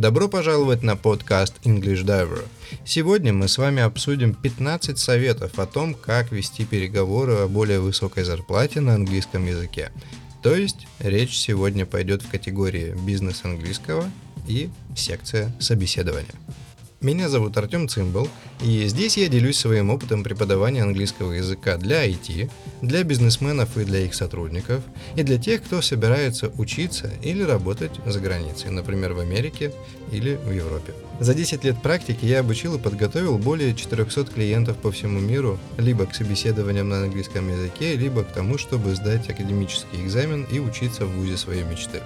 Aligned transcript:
Добро 0.00 0.28
пожаловать 0.28 0.82
на 0.82 0.96
подкаст 0.96 1.56
English 1.64 2.06
Diver. 2.06 2.48
Сегодня 2.86 3.34
мы 3.34 3.48
с 3.48 3.58
вами 3.58 3.82
обсудим 3.82 4.32
15 4.32 4.98
советов 4.98 5.58
о 5.58 5.66
том, 5.66 5.92
как 5.92 6.32
вести 6.32 6.64
переговоры 6.64 7.34
о 7.34 7.48
более 7.48 7.80
высокой 7.80 8.24
зарплате 8.24 8.80
на 8.80 8.94
английском 8.94 9.44
языке. 9.44 9.92
То 10.42 10.54
есть 10.54 10.86
речь 11.00 11.38
сегодня 11.38 11.84
пойдет 11.84 12.22
в 12.22 12.30
категории 12.30 12.96
бизнес 13.04 13.44
английского 13.44 14.10
и 14.48 14.70
секция 14.96 15.54
собеседования. 15.60 16.32
Меня 17.02 17.28
зовут 17.28 17.58
Артем 17.58 17.86
Цимбал, 17.86 18.26
и 18.62 18.86
здесь 18.86 19.16
я 19.16 19.28
делюсь 19.28 19.58
своим 19.58 19.90
опытом 19.90 20.22
преподавания 20.22 20.82
английского 20.82 21.32
языка 21.32 21.76
для 21.78 22.06
IT, 22.06 22.50
для 22.82 23.04
бизнесменов 23.04 23.76
и 23.78 23.84
для 23.84 24.00
их 24.00 24.14
сотрудников, 24.14 24.82
и 25.16 25.22
для 25.22 25.38
тех, 25.38 25.62
кто 25.62 25.80
собирается 25.80 26.52
учиться 26.58 27.10
или 27.22 27.42
работать 27.42 27.92
за 28.04 28.20
границей, 28.20 28.70
например, 28.70 29.14
в 29.14 29.20
Америке 29.20 29.72
или 30.12 30.36
в 30.36 30.52
Европе. 30.52 30.92
За 31.20 31.34
10 31.34 31.64
лет 31.64 31.82
практики 31.82 32.24
я 32.24 32.40
обучил 32.40 32.76
и 32.76 32.78
подготовил 32.78 33.38
более 33.38 33.74
400 33.74 34.32
клиентов 34.32 34.76
по 34.78 34.90
всему 34.90 35.20
миру, 35.20 35.58
либо 35.76 36.06
к 36.06 36.14
собеседованиям 36.14 36.88
на 36.88 37.02
английском 37.02 37.48
языке, 37.50 37.94
либо 37.94 38.24
к 38.24 38.32
тому, 38.32 38.56
чтобы 38.56 38.94
сдать 38.94 39.28
академический 39.28 40.02
экзамен 40.02 40.46
и 40.50 40.58
учиться 40.58 41.04
в 41.04 41.10
ВУЗе 41.10 41.36
своей 41.36 41.62
мечты. 41.64 42.00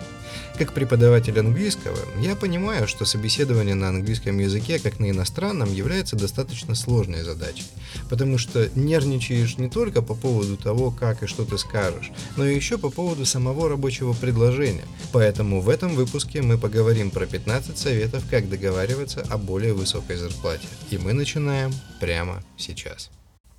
Как 0.59 0.73
преподаватель 0.73 1.38
английского, 1.38 1.98
я 2.21 2.34
понимаю, 2.37 2.88
что 2.88 3.05
собеседование 3.05 3.74
на 3.74 3.88
английском 3.88 4.38
языке, 4.38 4.79
как 4.80 4.98
на 4.98 5.10
иностранном, 5.10 5.73
является 5.73 6.16
достаточно 6.16 6.44
сложной 6.75 7.23
задачей, 7.23 7.65
потому 8.11 8.39
что 8.39 8.71
нервничаешь 8.75 9.59
не 9.59 9.69
только 9.69 10.02
по 10.02 10.15
поводу 10.15 10.57
того, 10.57 10.91
как 10.91 11.23
и 11.23 11.27
что 11.27 11.45
ты 11.45 11.59
скажешь, 11.59 12.11
но 12.37 12.47
и 12.47 12.55
еще 12.55 12.79
по 12.79 12.91
поводу 12.91 13.25
самого 13.25 13.69
рабочего 13.69 14.12
предложения. 14.12 14.85
Поэтому 15.12 15.61
в 15.61 15.69
этом 15.69 15.95
выпуске 15.95 16.43
мы 16.43 16.59
поговорим 16.59 17.11
про 17.11 17.27
15 17.27 17.77
советов, 17.79 18.25
как 18.30 18.49
договариваться 18.49 19.23
о 19.30 19.38
более 19.38 19.73
высокой 19.73 20.16
зарплате. 20.16 20.66
И 20.91 20.99
мы 20.99 21.12
начинаем 21.12 21.73
прямо 22.01 22.43
сейчас. 22.57 23.11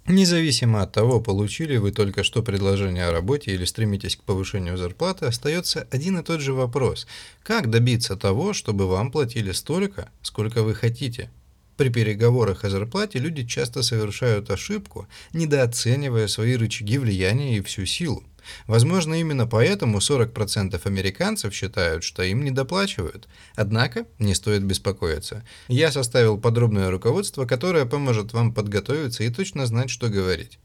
Независимо 0.08 0.84
от 0.84 0.92
того, 0.92 1.20
получили 1.20 1.78
вы 1.78 1.92
только 1.92 2.24
что 2.24 2.44
предложение 2.44 3.08
о 3.08 3.12
работе 3.12 3.52
или 3.52 3.66
стремитесь 3.66 4.16
к 4.16 4.22
повышению 4.22 4.78
зарплаты, 4.78 5.26
остается 5.26 5.88
один 5.90 6.20
и 6.20 6.24
тот 6.24 6.42
же 6.42 6.54
вопрос. 6.54 7.08
Как 7.42 7.72
добиться 7.72 8.16
того, 8.16 8.54
чтобы 8.54 8.88
вам 8.88 9.12
платили 9.12 9.52
столько, 9.52 10.10
сколько 10.22 10.62
вы 10.62 10.76
хотите? 10.76 11.32
При 11.78 11.90
переговорах 11.90 12.64
о 12.64 12.70
зарплате 12.70 13.20
люди 13.20 13.46
часто 13.46 13.84
совершают 13.84 14.50
ошибку, 14.50 15.08
недооценивая 15.34 16.28
свои 16.28 16.56
рычаги 16.56 16.98
влияния 16.98 17.58
и 17.58 17.62
всю 17.62 17.86
силу. 17.86 18.24
Возможно, 18.68 19.16
именно 19.16 19.48
поэтому 19.48 19.98
40% 19.98 20.80
американцев 20.86 21.54
считают, 21.54 22.04
что 22.04 22.24
им 22.24 22.44
недоплачивают. 22.44 23.28
Однако, 23.56 24.06
не 24.20 24.36
стоит 24.36 24.64
беспокоиться. 24.64 25.44
Я 25.68 25.92
составил 25.92 26.38
подробное 26.38 26.90
руководство, 26.92 27.46
которое 27.46 27.86
поможет 27.86 28.34
вам 28.34 28.54
подготовиться 28.54 29.24
и 29.24 29.30
точно 29.30 29.66
знать, 29.66 29.90
что 29.90 30.10
говорить. 30.10 30.60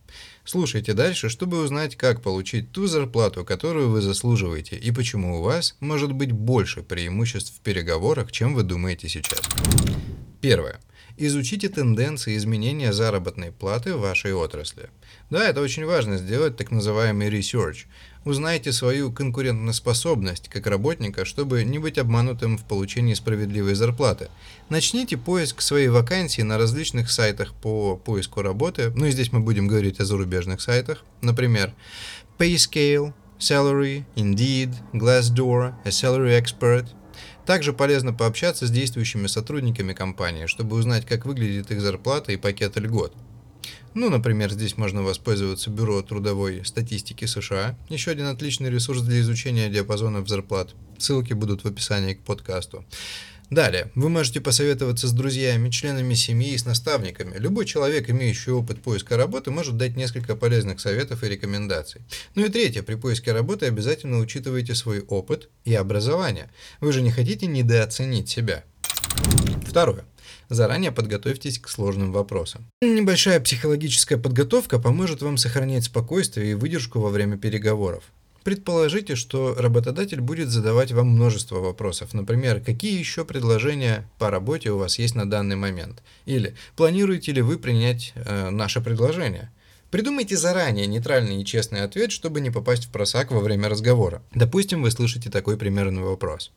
Слушайте 0.45 0.95
дальше, 0.95 1.29
чтобы 1.29 1.63
узнать, 1.63 1.97
как 1.97 2.23
получить 2.23 2.73
ту 2.73 2.87
зарплату, 2.87 3.45
которую 3.45 3.91
вы 3.91 4.01
заслуживаете, 4.01 4.77
и 4.77 4.91
почему 4.91 5.39
у 5.39 5.43
вас 5.43 5.77
может 5.81 6.13
быть 6.13 6.33
больше 6.33 6.83
преимуществ 6.83 7.57
в 7.57 7.61
переговорах, 7.61 8.33
чем 8.33 8.55
вы 8.55 8.63
думаете 8.63 9.09
сейчас. 9.09 9.41
Первое. 10.41 10.81
Изучите 11.23 11.69
тенденции 11.69 12.35
изменения 12.39 12.95
заработной 12.95 13.53
платы 13.53 13.93
в 13.93 14.01
вашей 14.01 14.33
отрасли. 14.33 14.89
Да, 15.29 15.47
это 15.47 15.61
очень 15.61 15.85
важно 15.85 16.17
сделать 16.17 16.57
так 16.57 16.71
называемый 16.71 17.29
research. 17.29 17.85
Узнайте 18.25 18.73
свою 18.73 19.13
конкурентоспособность 19.13 20.49
как 20.49 20.67
работника, 20.67 21.27
чтобы 21.27 21.63
не 21.63 21.79
быть 21.79 21.99
обманутым 21.99 22.57
в 22.57 22.65
получении 22.65 23.13
справедливой 23.13 23.75
зарплаты. 23.75 24.31
Начните 24.71 25.19
поиск 25.19 25.61
своей 25.61 25.89
вакансии 25.89 26.41
на 26.41 26.57
различных 26.57 27.11
сайтах 27.11 27.53
по 27.53 27.99
поиску 27.99 28.41
работы. 28.41 28.91
Ну 28.97 29.05
и 29.05 29.11
здесь 29.11 29.31
мы 29.31 29.41
будем 29.41 29.69
говорить 29.69 30.01
о 30.01 30.07
зарубежных 30.07 30.63
сайтах. 30.63 31.05
Например, 31.21 31.75
PayScale, 32.39 33.13
Salary, 33.39 34.07
Indeed, 34.17 34.73
Glassdoor, 34.95 35.75
A 35.85 35.89
Salary 35.91 36.43
Expert– 36.43 36.87
также 37.51 37.73
полезно 37.73 38.13
пообщаться 38.13 38.69
с 38.69 38.71
действующими 38.71 39.27
сотрудниками 39.27 39.93
компании, 39.93 40.47
чтобы 40.47 40.77
узнать, 40.77 41.05
как 41.05 41.27
выглядит 41.27 41.73
их 41.73 41.81
зарплата 41.81 42.31
и 42.31 42.37
пакет 42.37 42.77
льгот. 42.77 43.13
Ну, 43.93 44.09
например, 44.09 44.53
здесь 44.53 44.77
можно 44.77 45.03
воспользоваться 45.03 45.69
Бюро 45.69 46.01
трудовой 46.03 46.65
статистики 46.65 47.25
США, 47.25 47.77
еще 47.89 48.13
один 48.13 48.27
отличный 48.27 48.71
ресурс 48.71 49.01
для 49.03 49.19
изучения 49.19 49.69
диапазонов 49.69 50.29
зарплат. 50.29 50.77
Ссылки 50.97 51.33
будут 51.33 51.65
в 51.65 51.67
описании 51.67 52.15
к 52.15 52.21
подкасту. 52.21 52.85
Далее, 53.51 53.91
вы 53.97 54.09
можете 54.09 54.41
посоветоваться 54.41 55.09
с 55.09 55.13
друзьями, 55.13 55.71
членами 55.71 56.15
семьи 56.15 56.53
и 56.53 56.59
с 56.59 56.65
наставниками. 56.65 57.37
Любой 57.37 57.67
человек, 57.67 58.09
имеющий 58.09 58.53
опыт 58.53 58.81
поиска 58.81 59.17
работы, 59.17 59.51
может 59.51 59.77
дать 59.77 59.97
несколько 59.97 60.37
полезных 60.37 60.81
советов 60.81 61.25
и 61.25 61.29
рекомендаций. 61.29 62.01
Ну 62.37 62.47
и 62.47 62.49
третье, 62.49 62.83
при 62.83 62.95
поиске 62.95 63.33
работы 63.33 63.67
обязательно 63.67 64.19
учитывайте 64.19 64.77
свой 64.77 65.01
опыт 65.01 65.49
и 65.65 65.75
образование. 65.75 66.49
Вы 66.81 66.93
же 66.93 67.03
не 67.03 67.11
хотите 67.11 67.47
недооценить 67.47 68.29
себя. 68.29 68.63
Второе. 69.67 70.05
Заранее 70.49 70.93
подготовьтесь 70.93 71.59
к 71.59 71.69
сложным 71.69 72.13
вопросам. 72.13 72.71
Небольшая 72.83 73.41
психологическая 73.41 74.19
подготовка 74.19 74.79
поможет 74.79 75.23
вам 75.23 75.37
сохранять 75.37 75.85
спокойствие 75.85 76.53
и 76.53 76.55
выдержку 76.55 77.01
во 77.01 77.11
время 77.11 77.37
переговоров. 77.37 78.05
Предположите, 78.45 79.17
что 79.17 79.55
работодатель 79.55 80.21
будет 80.21 80.49
задавать 80.49 80.93
вам 80.93 81.09
множество 81.09 81.57
вопросов. 81.61 82.15
Например, 82.15 82.61
какие 82.61 82.99
еще 82.99 83.25
предложения 83.25 84.09
по 84.19 84.31
работе 84.31 84.71
у 84.71 84.79
вас 84.79 84.99
есть 84.99 85.15
на 85.15 85.29
данный 85.29 85.57
момент? 85.57 86.03
Или 86.25 86.55
планируете 86.75 87.33
ли 87.33 87.43
вы 87.43 87.59
принять 87.59 88.13
э, 88.15 88.51
наше 88.51 88.81
предложение? 88.81 89.51
Придумайте 89.91 90.37
заранее 90.37 90.87
нейтральный 90.87 91.43
и 91.43 91.45
честный 91.45 91.83
ответ, 91.83 92.13
чтобы 92.13 92.41
не 92.41 92.51
попасть 92.51 92.85
в 92.85 92.91
просак 92.91 93.33
во 93.33 93.41
время 93.41 93.69
разговора. 93.69 94.23
Допустим, 94.33 94.83
вы 94.83 94.91
слышите 94.91 95.31
такой 95.31 95.57
примерный 95.57 96.03
вопрос. 96.03 96.53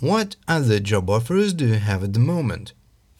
What 0.00 0.36
other 0.48 0.80
job 0.80 1.06
offers 1.06 1.52
do 1.52 1.66
you 1.68 1.80
have 1.86 2.02
at 2.02 2.12
the 2.12 2.24
moment? 2.24 2.72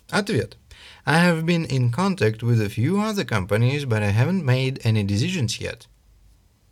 Ответ. 0.09 0.57
I 1.05 1.21
have 1.21 1.45
been 1.45 1.67
in 1.67 1.93
contact 1.93 2.43
with 2.43 2.61
a 2.61 2.69
few 2.69 3.01
other 3.01 3.25
companies, 3.25 3.85
but 3.85 4.03
I 4.03 4.11
haven't 4.11 4.45
made 4.45 4.81
any 4.85 5.05
decisions 5.05 5.61
yet. 5.61 5.87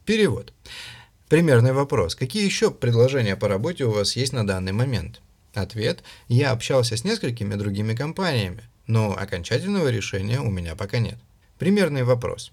Перевод. 0.07 0.53
Примерный 1.31 1.73
вопрос. 1.73 2.17
Какие 2.17 2.45
еще 2.45 2.73
предложения 2.73 3.37
по 3.37 3.47
работе 3.47 3.85
у 3.85 3.93
вас 3.93 4.17
есть 4.17 4.33
на 4.33 4.45
данный 4.45 4.73
момент? 4.73 5.21
Ответ. 5.55 6.03
Я 6.27 6.51
общался 6.51 6.97
с 6.97 7.05
несколькими 7.05 7.55
другими 7.55 7.95
компаниями, 7.95 8.65
но 8.89 9.17
окончательного 9.17 9.93
решения 9.93 10.41
у 10.41 10.51
меня 10.51 10.75
пока 10.75 10.99
нет. 10.99 11.19
Примерный 11.57 12.03
вопрос. 12.03 12.51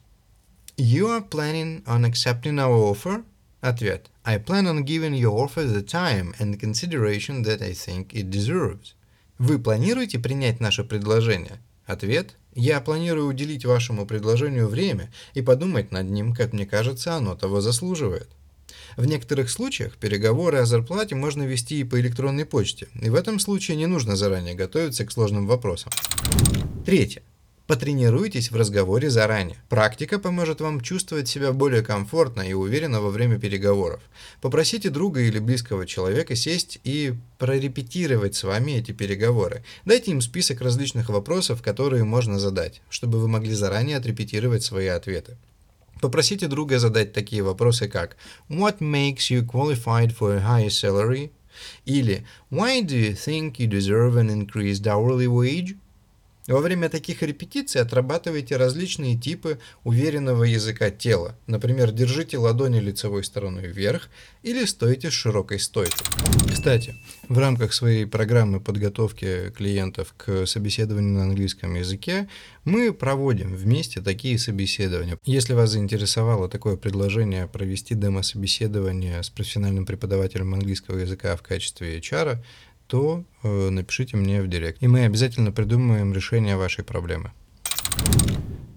You 0.78 1.08
are 1.08 1.28
planning 1.28 1.84
on 1.86 2.06
accepting 2.06 2.60
our 2.60 2.94
offer? 2.94 3.24
Ответ. 3.62 4.12
I 4.24 4.38
plan 4.38 4.68
on 4.68 4.86
giving 4.86 5.16
your 5.16 5.34
offer 5.34 5.66
the 5.66 5.84
time 5.84 6.36
and 6.38 6.60
consideration 6.60 7.44
that 7.46 7.64
I 7.64 7.72
think 7.72 8.10
it 8.10 8.30
deserves. 8.30 8.94
Вы 9.40 9.58
планируете 9.58 10.20
принять 10.20 10.60
наше 10.60 10.84
предложение? 10.84 11.60
Ответ. 11.88 12.36
Я 12.54 12.80
планирую 12.82 13.26
уделить 13.26 13.66
вашему 13.66 14.06
предложению 14.06 14.68
время 14.68 15.12
и 15.34 15.42
подумать 15.42 15.92
над 15.92 16.08
ним, 16.12 16.36
как 16.36 16.54
мне 16.54 16.68
кажется, 16.68 17.16
оно 17.16 17.34
того 17.34 17.60
заслуживает. 17.60 18.30
В 18.98 19.06
некоторых 19.06 19.52
случаях 19.52 19.96
переговоры 19.98 20.58
о 20.58 20.66
зарплате 20.66 21.14
можно 21.14 21.44
вести 21.44 21.80
и 21.80 21.84
по 21.84 22.00
электронной 22.02 22.46
почте, 22.46 22.88
и 23.00 23.12
в 23.12 23.16
этом 23.16 23.38
случае 23.38 23.78
не 23.78 23.86
нужно 23.86 24.16
заранее 24.16 24.56
готовиться 24.56 25.06
к 25.06 25.12
сложным 25.12 25.46
вопросам. 25.46 25.92
Третье. 26.84 27.22
Потренируйтесь 27.68 28.50
в 28.50 28.56
разговоре 28.56 29.12
заранее. 29.12 29.58
Практика 29.70 30.18
поможет 30.18 30.62
вам 30.62 30.82
чувствовать 30.82 31.28
себя 31.28 31.52
более 31.52 31.84
комфортно 31.84 32.42
и 32.42 32.54
уверенно 32.54 33.00
во 33.00 33.12
время 33.12 33.38
переговоров. 33.38 34.02
Попросите 34.42 34.90
друга 34.90 35.20
или 35.20 35.38
близкого 35.38 35.86
человека 35.86 36.36
сесть 36.36 36.80
и 36.84 37.14
прорепетировать 37.38 38.34
с 38.34 38.44
вами 38.46 38.72
эти 38.72 38.94
переговоры. 38.94 39.64
Дайте 39.86 40.10
им 40.10 40.22
список 40.22 40.62
различных 40.62 41.10
вопросов, 41.10 41.62
которые 41.62 42.04
можно 42.04 42.40
задать, 42.40 42.82
чтобы 42.90 43.20
вы 43.20 43.28
могли 43.28 43.54
заранее 43.54 43.98
отрепетировать 43.98 44.64
свои 44.64 44.88
ответы. 44.88 45.38
Попросите 46.02 46.48
друга 46.48 46.80
задать 46.80 47.14
такие 47.14 47.42
вопросы, 47.42 47.88
как 47.88 48.18
«What 48.50 48.80
makes 48.80 49.30
you 49.30 49.46
qualified 49.46 50.16
for 50.16 50.38
a 50.38 50.40
higher 50.40 50.70
salary?» 50.70 51.32
или 51.86 52.26
«Why 52.52 52.82
do 52.82 52.96
you 52.96 53.14
think 53.14 53.58
you 53.58 53.68
deserve 53.68 54.16
an 54.16 54.30
increased 54.30 54.86
hourly 54.86 55.28
wage?» 55.28 55.76
Во 56.48 56.62
время 56.62 56.88
таких 56.88 57.24
репетиций 57.24 57.82
отрабатывайте 57.82 58.56
различные 58.56 59.18
типы 59.18 59.60
уверенного 59.84 60.46
языка 60.46 60.90
тела. 60.90 61.38
Например, 61.46 61.92
держите 61.92 62.38
ладони 62.38 62.80
лицевой 62.80 63.26
стороной 63.26 63.68
вверх 63.68 64.10
или 64.44 64.64
стойте 64.64 65.12
с 65.12 65.14
широкой 65.14 65.60
стойкой. 65.60 66.08
Кстати, 66.50 66.96
в 67.28 67.38
рамках 67.38 67.74
своей 67.74 68.06
программы 68.06 68.62
подготовки 68.62 69.52
клиентов 69.58 70.14
к 70.16 70.46
собеседованию 70.46 71.16
на 71.16 71.24
английском 71.24 71.76
языке 71.76 72.30
мы 72.64 72.94
проводим 72.94 73.54
вместе 73.54 74.00
такие 74.00 74.40
собеседования. 74.40 75.20
Если 75.26 75.54
вас 75.54 75.72
заинтересовало 75.72 76.48
такое 76.48 76.78
предложение 76.78 77.48
провести 77.48 77.94
демо-собеседование 77.94 79.22
с 79.22 79.30
профессиональным 79.30 79.86
преподавателем 79.86 80.54
английского 80.54 80.98
языка 80.98 81.36
в 81.36 81.42
качестве 81.42 82.00
HR, 82.00 82.38
то 82.88 83.24
э, 83.44 83.70
напишите 83.70 84.18
мне 84.18 84.42
в 84.42 84.48
директ, 84.48 84.82
и 84.82 84.88
мы 84.88 85.06
обязательно 85.06 85.52
придумаем 85.52 86.14
решение 86.14 86.58
вашей 86.58 86.84
проблемы. 86.84 87.32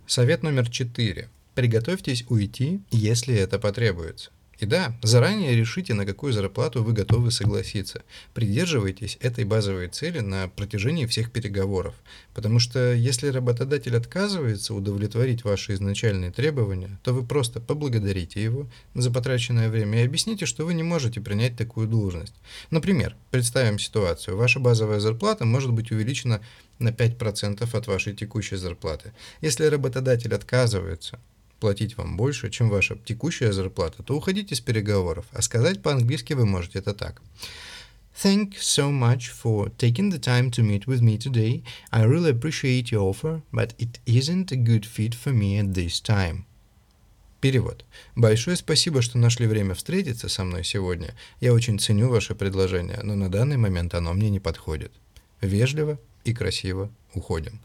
Совет 0.06 0.42
номер 0.42 0.68
четыре. 0.68 1.28
Приготовьтесь 1.54 2.24
уйти, 2.28 2.82
если 2.90 3.34
это 3.34 3.58
потребуется. 3.58 4.30
И 4.60 4.66
да, 4.66 4.94
заранее 5.02 5.56
решите, 5.56 5.94
на 5.94 6.04
какую 6.04 6.34
зарплату 6.34 6.82
вы 6.82 6.92
готовы 6.92 7.30
согласиться. 7.30 8.02
Придерживайтесь 8.34 9.16
этой 9.20 9.44
базовой 9.44 9.88
цели 9.88 10.20
на 10.20 10.48
протяжении 10.48 11.06
всех 11.06 11.32
переговоров. 11.32 11.94
Потому 12.34 12.58
что 12.58 12.92
если 12.92 13.28
работодатель 13.28 13.96
отказывается 13.96 14.74
удовлетворить 14.74 15.44
ваши 15.44 15.72
изначальные 15.72 16.30
требования, 16.30 16.98
то 17.02 17.14
вы 17.14 17.24
просто 17.24 17.60
поблагодарите 17.60 18.42
его 18.42 18.68
за 18.94 19.10
потраченное 19.10 19.70
время 19.70 20.02
и 20.02 20.06
объясните, 20.06 20.44
что 20.44 20.66
вы 20.66 20.74
не 20.74 20.82
можете 20.82 21.22
принять 21.22 21.56
такую 21.56 21.88
должность. 21.88 22.34
Например, 22.70 23.16
представим 23.30 23.78
ситуацию. 23.78 24.36
Ваша 24.36 24.60
базовая 24.60 25.00
зарплата 25.00 25.46
может 25.46 25.72
быть 25.72 25.90
увеличена 25.90 26.42
на 26.78 26.90
5% 26.90 27.76
от 27.76 27.86
вашей 27.86 28.14
текущей 28.14 28.56
зарплаты. 28.56 29.12
Если 29.40 29.64
работодатель 29.64 30.34
отказывается 30.34 31.18
платить 31.60 31.96
вам 31.96 32.16
больше, 32.16 32.50
чем 32.50 32.70
ваша 32.70 32.96
текущая 33.04 33.52
зарплата, 33.52 34.02
то 34.02 34.16
уходите 34.16 34.54
с 34.54 34.60
переговоров, 34.60 35.26
а 35.32 35.42
сказать 35.42 35.82
по-английски 35.82 36.32
вы 36.32 36.46
можете 36.46 36.80
это 36.80 36.94
так. 36.94 37.22
Thank 38.22 38.54
so 38.60 38.90
much 38.90 39.30
for 39.30 39.72
taking 39.78 40.10
the 40.10 40.18
time 40.18 40.50
to 40.50 40.62
meet 40.62 40.86
with 40.86 41.00
me 41.00 41.16
today. 41.16 41.62
I 41.90 42.04
really 42.04 42.30
appreciate 42.30 42.90
your 42.90 43.02
offer, 43.02 43.42
but 43.52 43.74
it 43.78 44.00
isn't 44.04 44.50
a 44.50 44.56
good 44.56 44.84
fit 44.84 45.14
for 45.14 45.32
me 45.32 45.58
at 45.58 45.72
this 45.72 46.02
time. 46.02 46.44
Перевод. 47.40 47.86
Большое 48.16 48.56
спасибо, 48.56 49.00
что 49.00 49.16
нашли 49.16 49.46
время 49.46 49.74
встретиться 49.74 50.28
со 50.28 50.44
мной 50.44 50.64
сегодня. 50.64 51.14
Я 51.40 51.54
очень 51.54 51.78
ценю 51.78 52.10
ваше 52.10 52.34
предложение, 52.34 53.00
но 53.02 53.14
на 53.14 53.30
данный 53.30 53.56
момент 53.56 53.94
оно 53.94 54.12
мне 54.12 54.28
не 54.28 54.40
подходит. 54.40 54.92
Вежливо 55.40 55.98
и 56.24 56.34
красиво 56.34 56.90
уходим. 57.14 57.60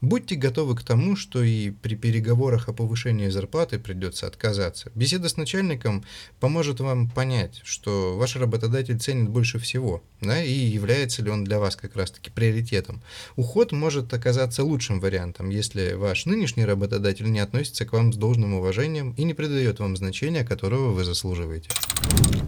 Будьте 0.00 0.36
готовы 0.36 0.76
к 0.76 0.82
тому, 0.82 1.16
что 1.16 1.42
и 1.42 1.70
при 1.70 1.96
переговорах 1.96 2.68
о 2.68 2.72
повышении 2.72 3.28
зарплаты 3.28 3.80
придется 3.80 4.28
отказаться. 4.28 4.92
Беседа 4.94 5.28
с 5.28 5.36
начальником 5.36 6.04
поможет 6.38 6.78
вам 6.78 7.10
понять, 7.10 7.60
что 7.64 8.16
ваш 8.16 8.36
работодатель 8.36 8.98
ценит 8.98 9.28
больше 9.28 9.58
всего, 9.58 10.04
да, 10.20 10.40
и 10.42 10.52
является 10.52 11.22
ли 11.22 11.30
он 11.30 11.42
для 11.42 11.58
вас 11.58 11.74
как 11.74 11.96
раз-таки 11.96 12.30
приоритетом. 12.30 13.02
Уход 13.34 13.72
может 13.72 14.14
оказаться 14.14 14.62
лучшим 14.62 15.00
вариантом, 15.00 15.50
если 15.50 15.94
ваш 15.94 16.26
нынешний 16.26 16.64
работодатель 16.64 17.30
не 17.30 17.40
относится 17.40 17.84
к 17.84 17.92
вам 17.92 18.12
с 18.12 18.16
должным 18.16 18.54
уважением 18.54 19.14
и 19.16 19.24
не 19.24 19.34
придает 19.34 19.80
вам 19.80 19.96
значения, 19.96 20.44
которого 20.44 20.92
вы 20.92 21.04
заслуживаете. 21.04 21.70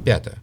Пятое. 0.05 0.39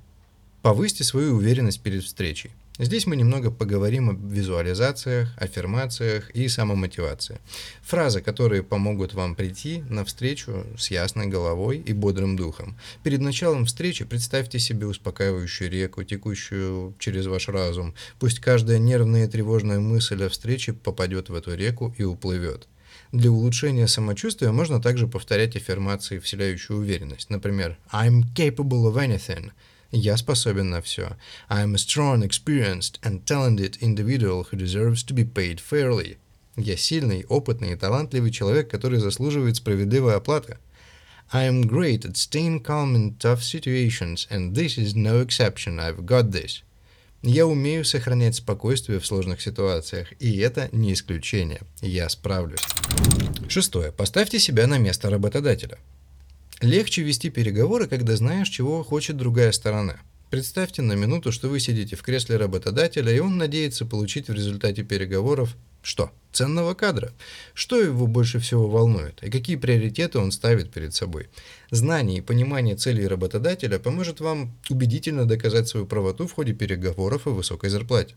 Повысьте 0.61 1.05
свою 1.05 1.35
уверенность 1.35 1.79
перед 1.79 2.03
встречей. 2.03 2.51
Здесь 2.79 3.07
мы 3.07 3.15
немного 3.15 3.49
поговорим 3.49 4.11
о 4.11 4.13
визуализациях, 4.13 5.29
аффирмациях 5.37 6.29
и 6.29 6.47
самомотивации. 6.47 7.39
Фразы, 7.81 8.21
которые 8.21 8.61
помогут 8.61 9.15
вам 9.15 9.33
прийти 9.33 9.83
на 9.89 10.05
встречу 10.05 10.63
с 10.77 10.91
ясной 10.91 11.25
головой 11.25 11.79
и 11.79 11.91
бодрым 11.91 12.35
духом. 12.35 12.77
Перед 13.01 13.21
началом 13.21 13.65
встречи 13.65 14.05
представьте 14.05 14.59
себе 14.59 14.85
успокаивающую 14.85 15.71
реку, 15.71 16.03
текущую 16.03 16.93
через 16.99 17.25
ваш 17.25 17.47
разум. 17.47 17.95
Пусть 18.19 18.39
каждая 18.39 18.77
нервная 18.77 19.25
и 19.25 19.29
тревожная 19.29 19.79
мысль 19.79 20.23
о 20.23 20.29
встрече 20.29 20.73
попадет 20.73 21.29
в 21.29 21.33
эту 21.33 21.55
реку 21.55 21.95
и 21.97 22.03
уплывет. 22.03 22.67
Для 23.11 23.31
улучшения 23.31 23.87
самочувствия 23.87 24.51
можно 24.51 24.79
также 24.79 25.07
повторять 25.07 25.55
аффирмации, 25.55 26.19
вселяющие 26.19 26.77
уверенность. 26.77 27.31
Например, 27.31 27.79
«I'm 27.91 28.21
capable 28.35 28.83
of 28.83 28.97
anything», 28.97 29.49
я 29.91 30.17
способен 30.17 30.69
на 30.69 30.81
все. 30.81 31.15
I 31.49 31.63
am 31.63 31.73
a 31.73 31.77
strong, 31.77 32.23
experienced 32.23 32.99
and 33.01 33.25
talented 33.25 33.77
individual 33.81 34.45
who 34.45 34.57
deserves 34.57 35.03
to 35.05 35.13
be 35.13 35.23
paid 35.23 35.59
fairly. 35.59 36.17
Я 36.55 36.75
сильный, 36.75 37.25
опытный 37.29 37.73
и 37.73 37.75
талантливый 37.75 38.31
человек, 38.31 38.69
который 38.69 38.99
заслуживает 38.99 39.57
справедливой 39.57 40.15
оплаты. 40.15 40.57
I 41.31 41.47
am 41.47 41.67
great 41.67 42.05
at 42.05 42.15
staying 42.15 42.63
calm 42.63 42.95
in 42.95 43.17
tough 43.19 43.43
situations, 43.43 44.27
and 44.29 44.55
this 44.55 44.77
is 44.77 44.95
no 44.95 45.21
exception. 45.21 45.79
I've 45.79 46.05
got 46.05 46.31
this. 46.31 46.63
Я 47.21 47.45
умею 47.45 47.83
сохранять 47.83 48.35
спокойствие 48.35 48.99
в 48.99 49.05
сложных 49.05 49.41
ситуациях, 49.41 50.13
и 50.19 50.37
это 50.37 50.69
не 50.71 50.93
исключение. 50.93 51.61
Я 51.81 52.07
справлюсь. 52.09 52.61
Шестое. 53.49 53.91
Поставьте 53.91 54.39
себя 54.39 54.67
на 54.67 54.77
место 54.77 55.09
работодателя. 55.09 55.77
Легче 56.61 57.03
вести 57.03 57.29
переговоры, 57.29 57.87
когда 57.87 58.15
знаешь, 58.15 58.49
чего 58.49 58.83
хочет 58.83 59.15
другая 59.17 59.51
сторона. 59.51 59.97
Представьте 60.31 60.81
на 60.81 60.93
минуту, 60.93 61.31
что 61.31 61.49
вы 61.49 61.59
сидите 61.59 61.95
в 61.95 62.01
кресле 62.01 62.37
работодателя, 62.37 63.13
и 63.13 63.19
он 63.19 63.37
надеется 63.37 63.85
получить 63.85 64.27
в 64.27 64.33
результате 64.33 64.83
переговоров 64.83 65.55
что? 65.87 66.11
Ценного 66.33 66.73
кадра. 66.73 67.13
Что 67.53 67.79
его 67.79 68.07
больше 68.07 68.39
всего 68.39 68.67
волнует 68.67 69.23
и 69.23 69.29
какие 69.29 69.55
приоритеты 69.55 70.19
он 70.19 70.33
ставит 70.33 70.69
перед 70.69 70.93
собой. 70.93 71.29
Знание 71.71 72.17
и 72.17 72.21
понимание 72.21 72.75
целей 72.75 73.07
работодателя 73.07 73.79
поможет 73.79 74.19
вам 74.19 74.53
убедительно 74.69 75.25
доказать 75.25 75.69
свою 75.69 75.85
правоту 75.85 76.27
в 76.27 76.33
ходе 76.33 76.53
переговоров 76.53 77.25
о 77.25 77.31
высокой 77.31 77.69
зарплате. 77.69 78.15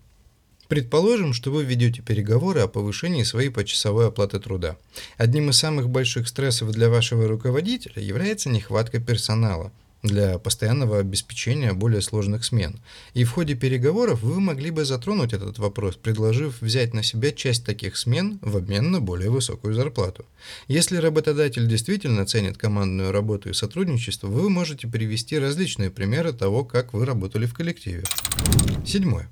Предположим, 0.71 1.33
что 1.33 1.51
вы 1.51 1.65
ведете 1.65 2.01
переговоры 2.01 2.61
о 2.61 2.69
повышении 2.69 3.25
своей 3.25 3.49
почасовой 3.49 4.07
оплаты 4.07 4.39
труда. 4.39 4.77
Одним 5.17 5.51
из 5.51 5.57
самых 5.57 5.91
больших 5.91 6.29
стрессов 6.29 6.71
для 6.71 6.89
вашего 6.89 7.27
руководителя 7.27 8.01
является 8.01 8.51
нехватка 8.51 9.01
персонала 9.01 9.73
для 10.05 10.39
постоянного 10.39 11.01
обеспечения 11.01 11.73
более 11.73 12.01
сложных 12.03 12.45
смен. 12.45 12.79
И 13.15 13.25
в 13.25 13.33
ходе 13.33 13.57
переговоров 13.57 14.23
вы 14.23 14.39
могли 14.39 14.71
бы 14.71 14.85
затронуть 14.85 15.33
этот 15.33 15.59
вопрос, 15.59 15.97
предложив 15.97 16.63
взять 16.63 16.95
на 16.95 17.03
себя 17.03 17.33
часть 17.33 17.67
таких 17.67 17.97
смен 17.97 18.39
в 18.41 18.57
обмен 18.57 18.93
на 18.93 19.01
более 19.01 19.31
высокую 19.31 19.75
зарплату. 19.75 20.25
Если 20.69 20.99
работодатель 20.99 21.67
действительно 21.67 22.27
ценит 22.27 22.59
командную 22.59 23.11
работу 23.11 23.51
и 23.51 23.55
сотрудничество, 23.55 24.29
вы 24.29 24.49
можете 24.49 24.87
привести 24.87 25.37
различные 25.37 25.91
примеры 25.91 26.33
того, 26.33 26.65
как 26.65 26.93
вы 26.93 27.07
работали 27.07 27.47
в 27.47 27.55
коллективе. 27.55 28.05
Седьмое. 28.87 29.29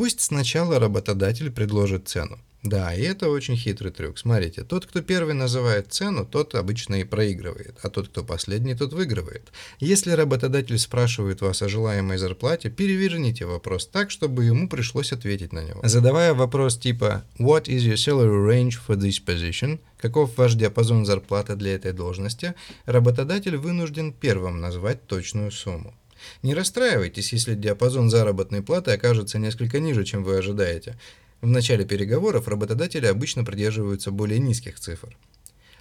Пусть 0.00 0.22
сначала 0.22 0.78
работодатель 0.78 1.50
предложит 1.50 2.08
цену. 2.08 2.38
Да, 2.62 2.94
и 2.94 3.02
это 3.02 3.28
очень 3.28 3.54
хитрый 3.54 3.92
трюк. 3.92 4.16
Смотрите, 4.18 4.62
тот, 4.62 4.86
кто 4.86 5.02
первый 5.02 5.34
называет 5.34 5.92
цену, 5.92 6.24
тот 6.24 6.54
обычно 6.54 7.02
и 7.02 7.04
проигрывает, 7.04 7.76
а 7.82 7.90
тот, 7.90 8.08
кто 8.08 8.24
последний, 8.24 8.74
тот 8.74 8.94
выигрывает. 8.94 9.52
Если 9.78 10.12
работодатель 10.12 10.78
спрашивает 10.78 11.42
вас 11.42 11.60
о 11.60 11.68
желаемой 11.68 12.16
зарплате, 12.16 12.70
переверните 12.70 13.44
вопрос 13.44 13.86
так, 13.86 14.10
чтобы 14.10 14.44
ему 14.44 14.70
пришлось 14.70 15.12
ответить 15.12 15.52
на 15.52 15.64
него. 15.64 15.80
Задавая 15.84 16.32
вопрос 16.32 16.78
типа 16.78 17.22
«What 17.38 17.64
is 17.64 17.80
your 17.80 17.96
salary 17.96 18.48
range 18.48 18.78
for 18.88 18.96
this 18.96 19.22
position?» 19.22 19.80
Каков 19.98 20.38
ваш 20.38 20.54
диапазон 20.54 21.04
зарплаты 21.04 21.56
для 21.56 21.74
этой 21.74 21.92
должности? 21.92 22.54
Работодатель 22.86 23.58
вынужден 23.58 24.14
первым 24.14 24.62
назвать 24.62 25.06
точную 25.06 25.50
сумму. 25.50 25.94
Не 26.42 26.54
расстраивайтесь, 26.54 27.32
если 27.32 27.54
диапазон 27.54 28.10
заработной 28.10 28.62
платы 28.62 28.92
окажется 28.92 29.38
несколько 29.38 29.80
ниже, 29.80 30.04
чем 30.04 30.24
вы 30.24 30.36
ожидаете. 30.36 30.98
В 31.40 31.46
начале 31.46 31.84
переговоров 31.84 32.48
работодатели 32.48 33.06
обычно 33.06 33.44
придерживаются 33.44 34.10
более 34.10 34.38
низких 34.38 34.78
цифр. 34.78 35.16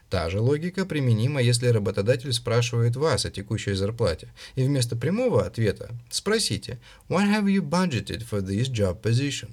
Та 0.10 0.30
же 0.30 0.40
логика 0.40 0.86
применима, 0.86 1.42
если 1.42 1.68
работодатель 1.68 2.34
спрашивает 2.34 2.96
вас 2.96 3.26
о 3.26 3.32
текущей 3.32 3.74
зарплате, 3.74 4.34
и 4.56 4.64
вместо 4.64 4.96
прямого 4.96 5.46
ответа 5.46 5.92
спросите 6.10 6.80
«What 7.10 7.32
have 7.32 7.46
you 7.46 7.62
budgeted 7.62 8.26
for 8.30 8.42
this 8.42 8.72
job 8.72 9.02
position?» 9.02 9.52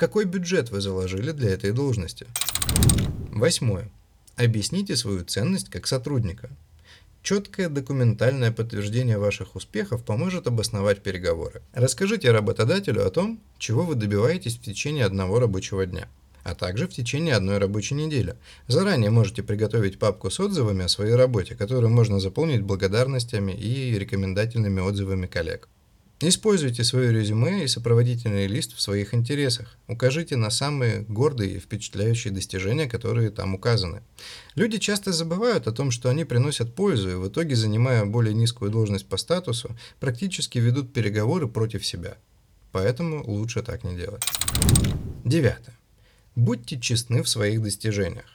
Какой 0.00 0.24
бюджет 0.24 0.70
вы 0.70 0.80
заложили 0.80 1.30
для 1.30 1.50
этой 1.50 1.72
должности? 1.72 2.26
Восьмое. 3.32 3.90
Объясните 4.36 4.96
свою 4.96 5.24
ценность 5.24 5.68
как 5.68 5.86
сотрудника. 5.86 6.48
Четкое 7.22 7.68
документальное 7.68 8.50
подтверждение 8.50 9.18
ваших 9.18 9.54
успехов 9.54 10.04
поможет 10.04 10.46
обосновать 10.46 11.02
переговоры. 11.02 11.62
Расскажите 11.74 12.30
работодателю 12.30 13.06
о 13.06 13.10
том, 13.10 13.40
чего 13.58 13.82
вы 13.82 13.94
добиваетесь 13.94 14.56
в 14.56 14.62
течение 14.62 15.04
одного 15.04 15.38
рабочего 15.38 15.84
дня, 15.84 16.08
а 16.44 16.54
также 16.54 16.88
в 16.88 16.94
течение 16.94 17.34
одной 17.34 17.58
рабочей 17.58 17.94
недели. 17.94 18.36
Заранее 18.68 19.10
можете 19.10 19.42
приготовить 19.42 19.98
папку 19.98 20.30
с 20.30 20.40
отзывами 20.40 20.84
о 20.84 20.88
своей 20.88 21.14
работе, 21.14 21.54
которую 21.54 21.90
можно 21.90 22.20
заполнить 22.20 22.62
благодарностями 22.62 23.52
и 23.52 23.98
рекомендательными 23.98 24.80
отзывами 24.80 25.26
коллег. 25.26 25.68
Используйте 26.22 26.84
свое 26.84 27.12
резюме 27.12 27.64
и 27.64 27.66
сопроводительный 27.66 28.46
лист 28.46 28.76
в 28.76 28.80
своих 28.82 29.14
интересах. 29.14 29.78
Укажите 29.88 30.36
на 30.36 30.50
самые 30.50 31.00
гордые 31.08 31.56
и 31.56 31.58
впечатляющие 31.58 32.30
достижения, 32.30 32.86
которые 32.86 33.30
там 33.30 33.54
указаны. 33.54 34.02
Люди 34.54 34.76
часто 34.76 35.12
забывают 35.12 35.66
о 35.66 35.72
том, 35.72 35.90
что 35.90 36.10
они 36.10 36.26
приносят 36.26 36.74
пользу 36.74 37.10
и 37.10 37.14
в 37.14 37.28
итоге, 37.28 37.56
занимая 37.56 38.04
более 38.04 38.34
низкую 38.34 38.70
должность 38.70 39.06
по 39.06 39.16
статусу, 39.16 39.74
практически 39.98 40.58
ведут 40.58 40.92
переговоры 40.92 41.48
против 41.48 41.86
себя. 41.86 42.18
Поэтому 42.70 43.24
лучше 43.26 43.62
так 43.62 43.82
не 43.82 43.96
делать. 43.96 44.22
Девятое. 45.24 45.78
Будьте 46.36 46.78
честны 46.78 47.22
в 47.22 47.30
своих 47.30 47.62
достижениях. 47.62 48.26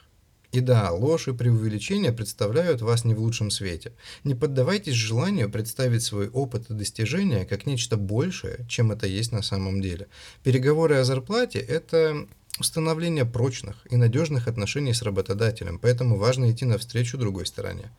И 0.56 0.60
да, 0.60 0.90
ложь 0.90 1.28
и 1.28 1.32
преувеличения 1.32 2.12
представляют 2.12 2.80
вас 2.80 3.04
не 3.04 3.12
в 3.12 3.20
лучшем 3.20 3.50
свете. 3.50 3.92
Не 4.24 4.34
поддавайтесь 4.34 4.94
желанию 4.94 5.50
представить 5.50 6.02
свой 6.02 6.30
опыт 6.30 6.70
и 6.70 6.72
достижения 6.72 7.44
как 7.44 7.66
нечто 7.66 7.98
большее, 7.98 8.64
чем 8.66 8.90
это 8.90 9.06
есть 9.06 9.32
на 9.32 9.42
самом 9.42 9.82
деле. 9.82 10.06
Переговоры 10.42 10.94
о 10.94 11.04
зарплате– 11.04 11.58
это 11.68 12.26
установление 12.58 13.26
прочных 13.26 13.76
и 13.90 13.96
надежных 13.96 14.48
отношений 14.48 14.94
с 14.94 15.02
работодателем, 15.02 15.78
поэтому 15.78 16.16
важно 16.16 16.50
идти 16.50 16.64
навстречу 16.64 17.18
другой 17.18 17.44
стороне. 17.44 17.90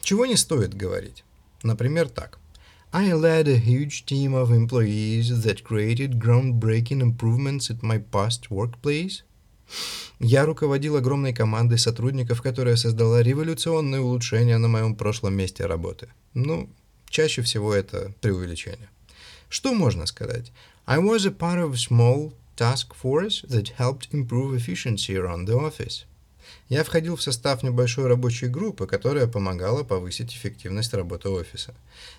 Чего 0.00 0.26
не 0.26 0.34
стоит 0.34 0.74
говорить? 0.74 1.22
Например, 1.62 2.08
так. 2.08 2.40
I 2.92 3.12
led 3.12 3.46
a 3.46 3.60
huge 3.60 4.06
team 4.06 4.34
of 4.34 4.50
employees 4.50 5.44
that 5.44 5.62
created 5.62 6.18
groundbreaking 6.18 7.00
improvements 7.00 7.70
at 7.70 7.80
my 7.84 7.98
past 7.98 8.50
workplace. 8.50 9.22
Я 10.18 10.44
руководил 10.44 10.96
огромной 10.96 11.32
командой 11.32 11.78
сотрудников, 11.78 12.42
которая 12.42 12.76
создала 12.76 13.22
революционные 13.22 14.00
улучшения 14.00 14.58
на 14.58 14.68
моем 14.68 14.94
прошлом 14.94 15.34
месте 15.34 15.66
работы. 15.66 16.08
Ну, 16.34 16.70
чаще 17.08 17.42
всего 17.42 17.74
это 17.74 18.14
преувеличение. 18.20 18.88
Что 19.48 19.74
можно 19.74 20.06
сказать? 20.06 20.52
I 20.86 20.98
was 20.98 21.26
a 21.26 21.30
part 21.30 21.58
of 21.58 21.72
a 21.72 21.76
small 21.76 22.32
task 22.56 22.94
force 22.94 23.44
that 23.48 23.72
helped 23.78 24.08
improve 24.12 24.54
efficiency 24.54 25.16
around 25.16 25.46
the 25.46 25.56
office. 25.56 26.04
Я 26.68 26.84
входил 26.84 27.16
в 27.16 27.22
состав 27.22 27.62
небольшой 27.62 28.06
рабочей 28.06 28.46
группы, 28.46 28.86
которая 28.86 29.26
помогала 29.26 29.82
повысить 29.82 30.32
эффективность 30.32 30.94
работы 30.94 31.28
офиса. 31.28 31.74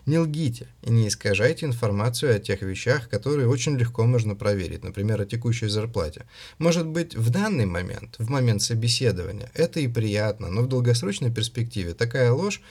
Не 0.06 0.20
лгите 0.20 0.68
и 0.82 0.92
не 0.92 1.08
искажайте 1.08 1.66
информацию 1.66 2.36
о 2.36 2.40
тех 2.40 2.62
вещах, 2.62 3.10
которые 3.10 3.48
очень 3.48 3.78
легко 3.78 4.06
можно 4.06 4.36
проверить, 4.36 4.84
например, 4.84 5.22
о 5.22 5.26
текущей 5.26 5.68
зарплате. 5.68 6.26
Может 6.58 6.86
быть, 6.86 7.16
в 7.16 7.30
данный 7.30 7.66
момент, 7.66 8.16
в 8.20 8.30
момент 8.30 8.62
собеседования, 8.62 9.52
это 9.54 9.80
и 9.80 9.88
приятно, 9.88 10.50
но 10.50 10.62
в 10.62 10.68
долгосрочной 10.68 11.32
перспективе 11.32 11.94
такая 11.94 12.32
ложь 12.32 12.62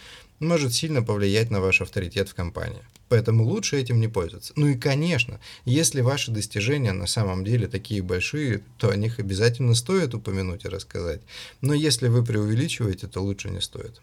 может 0.40 0.74
сильно 0.74 1.02
повлиять 1.02 1.50
на 1.50 1.60
ваш 1.60 1.80
авторитет 1.80 2.28
в 2.28 2.34
компании. 2.34 2.82
Поэтому 3.12 3.44
лучше 3.44 3.78
этим 3.78 4.00
не 4.00 4.08
пользоваться. 4.08 4.54
Ну 4.56 4.68
и, 4.68 4.74
конечно, 4.74 5.38
если 5.66 6.00
ваши 6.00 6.30
достижения 6.30 6.92
на 6.92 7.06
самом 7.06 7.44
деле 7.44 7.68
такие 7.68 8.00
большие, 8.00 8.62
то 8.78 8.88
о 8.88 8.96
них 8.96 9.18
обязательно 9.18 9.74
стоит 9.74 10.14
упомянуть 10.14 10.64
и 10.64 10.68
рассказать. 10.68 11.20
Но 11.60 11.74
если 11.74 12.08
вы 12.08 12.24
преувеличиваете, 12.24 13.08
то 13.08 13.20
лучше 13.20 13.50
не 13.50 13.60
стоит. 13.60 14.00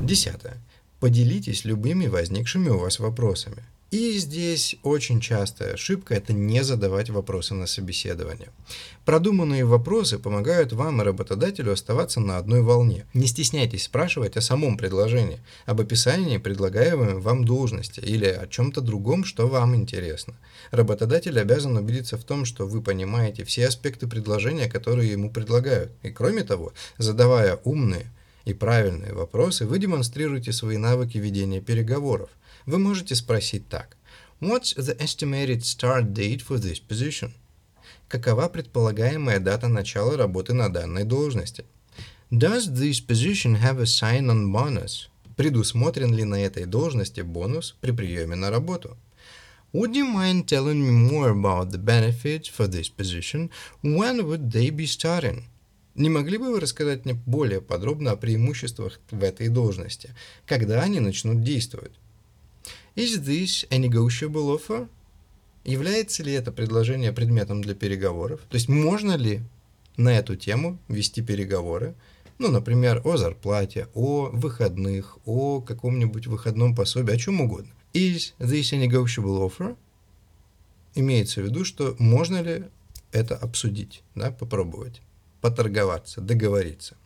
Десятое. 0.00 0.58
Поделитесь 1.00 1.64
любыми 1.64 2.06
возникшими 2.06 2.68
у 2.68 2.78
вас 2.78 3.00
вопросами. 3.00 3.64
И 3.92 4.18
здесь 4.18 4.74
очень 4.82 5.20
частая 5.20 5.74
ошибка– 5.74 6.14
это 6.16 6.32
не 6.32 6.64
задавать 6.64 7.08
вопросы 7.08 7.54
на 7.54 7.68
собеседование. 7.68 8.48
Продуманные 9.04 9.64
вопросы 9.64 10.18
помогают 10.18 10.72
вам 10.72 11.00
и 11.00 11.04
работодателю 11.04 11.72
оставаться 11.72 12.18
на 12.18 12.36
одной 12.36 12.62
волне. 12.62 13.06
Не 13.14 13.28
стесняйтесь 13.28 13.84
спрашивать 13.84 14.36
о 14.36 14.40
самом 14.40 14.76
предложении, 14.76 15.38
об 15.66 15.80
описании 15.80 16.38
предлагаемой 16.38 17.14
вам 17.20 17.44
должности 17.44 18.00
или 18.00 18.26
о 18.26 18.48
чем-то 18.48 18.80
другом, 18.80 19.24
что 19.24 19.46
вам 19.46 19.76
интересно. 19.76 20.34
Работодатель 20.72 21.38
обязан 21.38 21.76
убедиться 21.76 22.18
в 22.18 22.24
том, 22.24 22.44
что 22.44 22.66
вы 22.66 22.82
понимаете 22.82 23.44
все 23.44 23.68
аспекты 23.68 24.08
предложения, 24.08 24.68
которые 24.68 25.12
ему 25.12 25.30
предлагают. 25.30 25.92
И 26.02 26.10
кроме 26.10 26.42
того, 26.42 26.72
задавая 26.98 27.60
умные 27.62 28.10
и 28.44 28.52
правильные 28.52 29.12
вопросы, 29.12 29.64
вы 29.64 29.78
демонстрируете 29.78 30.52
свои 30.52 30.76
навыки 30.76 31.18
ведения 31.18 31.60
переговоров– 31.60 32.30
вы 32.66 32.78
можете 32.78 33.14
спросить 33.14 33.68
так. 33.68 33.96
What's 34.40 34.76
the 34.76 34.98
estimated 34.98 35.62
start 35.62 36.12
date 36.12 36.42
for 36.46 36.58
this 36.58 36.80
position? 36.86 37.30
Какова 38.08 38.48
предполагаемая 38.48 39.40
дата 39.40 39.68
начала 39.68 40.16
работы 40.16 40.52
на 40.52 40.68
данной 40.68 41.04
должности? 41.04 41.64
Does 42.30 42.72
this 42.72 43.00
position 43.00 43.60
have 43.62 43.78
a 43.78 43.86
sign-on 43.86 44.52
bonus? 44.52 45.08
Предусмотрен 45.36 46.14
ли 46.14 46.24
на 46.24 46.36
этой 46.36 46.66
должности 46.66 47.20
бонус 47.20 47.76
при 47.80 47.92
приеме 47.92 48.36
на 48.36 48.50
работу? 48.50 48.96
Would 49.72 49.94
you 49.94 50.04
mind 50.04 50.46
telling 50.46 50.80
me 50.80 50.90
more 50.90 51.30
about 51.30 51.70
the 51.70 51.78
benefits 51.78 52.48
for 52.48 52.66
this 52.66 52.88
position? 52.88 53.50
When 53.82 54.26
would 54.26 54.50
they 54.50 54.70
be 54.70 54.86
starting? 54.86 55.44
Не 55.94 56.08
могли 56.08 56.38
бы 56.38 56.52
вы 56.52 56.60
рассказать 56.60 57.04
мне 57.04 57.14
более 57.14 57.60
подробно 57.60 58.12
о 58.12 58.16
преимуществах 58.16 59.00
в 59.10 59.22
этой 59.22 59.48
должности? 59.48 60.14
Когда 60.46 60.82
они 60.82 61.00
начнут 61.00 61.42
действовать? 61.42 61.92
Is 62.96 63.26
this 63.26 63.66
a 63.70 63.78
negotiable 63.78 64.48
offer? 64.48 64.88
Является 65.64 66.22
ли 66.22 66.32
это 66.32 66.50
предложение 66.50 67.12
предметом 67.12 67.60
для 67.60 67.74
переговоров? 67.74 68.40
То 68.48 68.54
есть 68.54 68.70
можно 68.70 69.18
ли 69.18 69.42
на 69.98 70.16
эту 70.16 70.34
тему 70.34 70.78
вести 70.88 71.20
переговоры? 71.20 71.94
Ну, 72.38 72.50
например, 72.50 73.02
о 73.04 73.18
зарплате, 73.18 73.88
о 73.92 74.30
выходных, 74.32 75.18
о 75.26 75.60
каком-нибудь 75.60 76.26
выходном 76.26 76.74
пособии, 76.74 77.12
о 77.12 77.18
чем 77.18 77.42
угодно. 77.42 77.70
Is 77.92 78.32
this 78.38 78.72
a 78.72 78.82
negotiable 78.82 79.46
offer? 79.46 79.76
Имеется 80.94 81.42
в 81.42 81.44
виду, 81.44 81.66
что 81.66 81.96
можно 81.98 82.40
ли 82.40 82.64
это 83.12 83.36
обсудить, 83.36 84.02
да, 84.14 84.30
попробовать, 84.30 85.02
поторговаться, 85.42 86.22
договориться. 86.22 86.96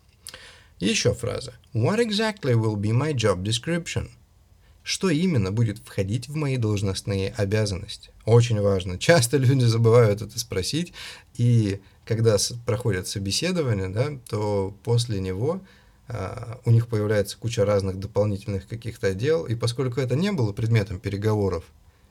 Еще 0.79 1.15
фраза. 1.15 1.55
What 1.75 1.99
exactly 1.99 2.55
will 2.55 2.77
be 2.77 2.93
my 2.93 3.13
job 3.13 3.43
description? 3.43 4.11
Что 4.83 5.11
именно 5.11 5.53
будет 5.53 5.79
входить 5.79 6.29
в 6.29 6.37
мои 6.37 6.57
должностные 6.57 7.33
обязанности. 7.37 8.11
Очень 8.25 8.61
важно. 8.61 8.99
Часто 8.99 9.37
люди 9.37 9.65
забывают 9.65 10.23
это 10.23 10.39
спросить, 10.39 10.93
и 11.37 11.81
когда 12.05 12.37
проходят 12.67 13.07
собеседование, 13.07 13.89
да, 13.89 14.11
то 14.29 14.75
после 14.83 15.21
него 15.21 15.61
Uh, 16.09 16.59
у 16.65 16.73
них 16.73 16.89
появляется 16.89 17.39
куча 17.39 17.65
разных 17.65 18.01
дополнительных 18.01 18.67
каких-то 18.67 19.15
дел, 19.15 19.47
и 19.47 19.55
поскольку 19.55 20.01
это 20.01 20.17
не 20.17 20.33
было 20.33 20.53
предметом 20.53 20.99
переговоров 20.99 21.63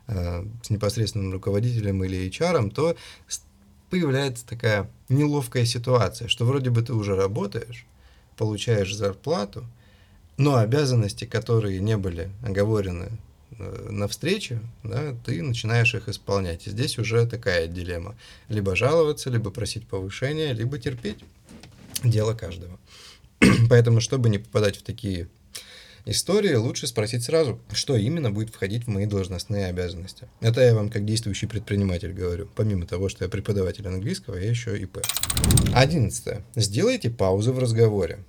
uh, 0.07 0.49
с 0.63 0.69
непосредственным 0.69 1.33
руководителем 1.33 2.01
или 2.05 2.29
HR, 2.29 2.71
то 2.71 2.95
появляется 3.89 4.47
такая 4.47 4.89
неловкая 5.09 5.65
ситуация, 5.65 6.29
что 6.29 6.45
вроде 6.45 6.69
бы 6.69 6.81
ты 6.81 6.93
уже 6.93 7.13
работаешь, 7.15 7.85
получаешь 8.38 8.95
зарплату, 8.95 9.65
но 10.39 10.55
обязанности, 10.55 11.25
которые 11.25 11.79
не 11.79 11.98
были 11.98 12.31
оговорены 12.41 13.10
э, 13.60 13.88
на 13.91 14.08
встрече, 14.08 14.62
да, 14.84 15.13
ты 15.25 15.43
начинаешь 15.43 15.93
их 15.93 16.08
исполнять. 16.08 16.65
И 16.65 16.69
здесь 16.69 16.98
уже 16.98 17.27
такая 17.27 17.67
дилемма. 17.67 18.15
Либо 18.48 18.74
жаловаться, 18.74 19.29
либо 19.29 19.51
просить 19.51 19.86
повышения, 19.86 20.53
либо 20.53 20.79
терпеть. 20.79 21.19
Дело 22.05 22.34
каждого. 22.34 22.79
Поэтому, 23.69 24.00
чтобы 24.00 24.29
не 24.29 24.38
попадать 24.38 24.77
в 24.77 24.84
такие 24.84 25.27
истории, 26.05 26.53
лучше 26.55 26.88
спросить 26.88 27.25
сразу, 27.25 27.60
что 27.74 27.98
именно 27.98 28.31
будет 28.31 28.55
входить 28.55 28.86
в 28.86 28.88
мои 28.88 29.05
должностные 29.05 29.65
обязанности. 29.65 30.29
Это 30.39 30.62
я 30.62 30.74
вам 30.74 30.89
как 30.89 31.03
действующий 31.03 31.48
предприниматель 31.48 32.13
говорю. 32.13 32.48
Помимо 32.55 32.88
того, 32.88 33.10
что 33.10 33.25
я 33.25 33.29
преподаватель 33.29 33.86
английского, 33.86 34.38
я 34.38 34.50
еще 34.50 34.79
ИП. 34.79 35.00
Одиннадцатое. 35.74 36.46
Сделайте 36.55 37.10
паузу 37.10 37.51
в 37.51 37.60
разговоре. 37.60 38.19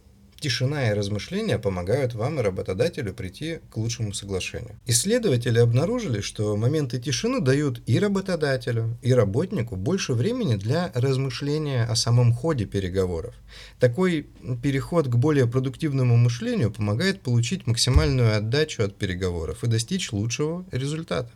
Тишина 0.40 0.88
и 0.90 0.94
размышления 0.94 1.59
помогают 1.59 2.14
вам 2.14 2.40
и 2.40 2.42
работодателю 2.42 3.12
прийти 3.12 3.59
к 3.70 3.76
лучшему 3.76 4.14
соглашению. 4.14 4.80
Исследователи 4.87 5.59
обнаружили, 5.59 6.23
что 6.23 6.56
моменты 6.56 6.99
тишины 6.99 7.40
дают 7.40 7.82
и 7.87 7.99
работодателю, 7.99 8.97
и 9.02 9.12
работнику 9.12 9.76
больше 9.76 10.14
времени 10.14 10.56
для 10.56 10.90
размышления 10.94 11.85
о 11.85 11.94
самом 11.94 12.32
ходе 12.32 12.64
переговоров. 12.64 13.35
Такой 13.78 14.28
переход 14.62 15.09
к 15.09 15.14
более 15.16 15.47
продуктивному 15.47 16.16
мышлению 16.16 16.70
помогает 16.70 17.20
получить 17.20 17.66
максимальную 17.66 18.35
отдачу 18.35 18.82
от 18.82 18.97
переговоров 18.97 19.62
и 19.62 19.66
достичь 19.68 20.11
лучшего 20.11 20.64
результата. 20.73 21.30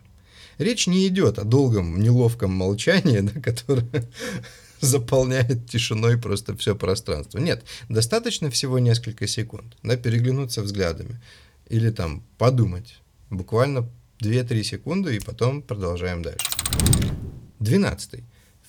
Речь 0.56 0.86
не 0.86 1.06
идет 1.08 1.38
о 1.38 1.44
долгом, 1.44 2.00
неловком 2.00 2.52
молчании, 2.52 3.20
да, 3.34 3.40
которое 3.40 3.86
заполняет 4.84 5.68
тишиной 5.68 6.18
просто 6.18 6.56
все 6.56 6.74
пространство. 6.74 7.38
Нет, 7.38 7.64
достаточно 7.88 8.50
всего 8.50 8.78
несколько 8.78 9.26
секунд, 9.26 9.76
да, 9.82 9.96
переглянуться 9.96 10.62
взглядами 10.62 11.20
или 11.68 11.90
там 11.90 12.22
подумать. 12.38 12.98
Буквально 13.30 13.88
2-3 14.20 14.62
секунды, 14.62 15.16
и 15.16 15.20
потом 15.20 15.62
продолжаем 15.62 16.22
дальше. 16.22 16.46
Двенадцатый. 17.58 18.24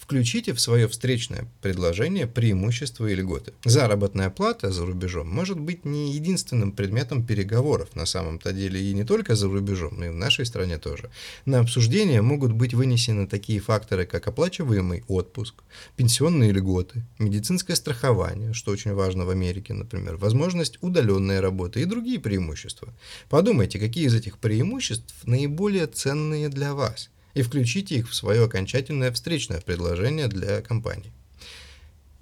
Включите 0.06 0.54
в 0.54 0.62
свое 0.62 0.88
встречное 0.88 1.48
предложение 1.64 2.28
преимущества 2.28 3.08
и 3.08 3.16
льготы. 3.16 3.54
Заработная 3.66 4.30
плата 4.30 4.72
за 4.72 4.86
рубежом 4.86 5.28
может 5.28 5.60
быть 5.60 5.84
не 5.84 6.14
единственным 6.14 6.74
предметом 6.74 7.26
переговоров 7.26 7.96
на 7.96 8.06
самом-то 8.06 8.54
деле 8.54 8.80
и 8.80 8.94
не 8.94 9.04
только 9.04 9.34
за 9.36 9.48
рубежом, 9.48 9.96
но 9.98 10.06
и 10.06 10.10
в 10.10 10.14
нашей 10.14 10.46
стране 10.46 10.78
тоже. 10.78 11.10
На 11.46 11.60
обсуждение 11.60 12.22
могут 12.22 12.52
быть 12.52 12.76
вынесены 12.76 13.26
такие 13.26 13.60
факторы, 13.60 14.06
как 14.06 14.28
оплачиваемый 14.28 15.04
отпуск, 15.08 15.56
пенсионные 15.96 16.52
льготы, 16.52 17.02
медицинское 17.18 17.76
страхование, 17.76 18.54
что 18.54 18.72
очень 18.72 18.94
важно 18.94 19.26
в 19.26 19.32
Америке, 19.32 19.74
например, 19.74 20.18
возможность 20.18 20.78
удаленной 20.82 21.40
работы 21.40 21.82
и 21.82 21.86
другие 21.86 22.20
преимущества. 22.20 22.94
Подумайте, 23.28 23.80
какие 23.80 24.06
из 24.06 24.14
этих 24.14 24.38
преимуществ 24.38 25.16
наиболее 25.24 25.88
ценные 25.88 26.50
для 26.50 26.76
вас– 26.76 27.10
и 27.36 27.44
включите 27.44 27.96
их 27.96 28.10
в 28.10 28.16
свое 28.16 28.44
окончательное 28.44 29.12
встречное 29.12 29.62
предложение 29.62 30.28
для 30.28 30.62
компании. 30.62 31.12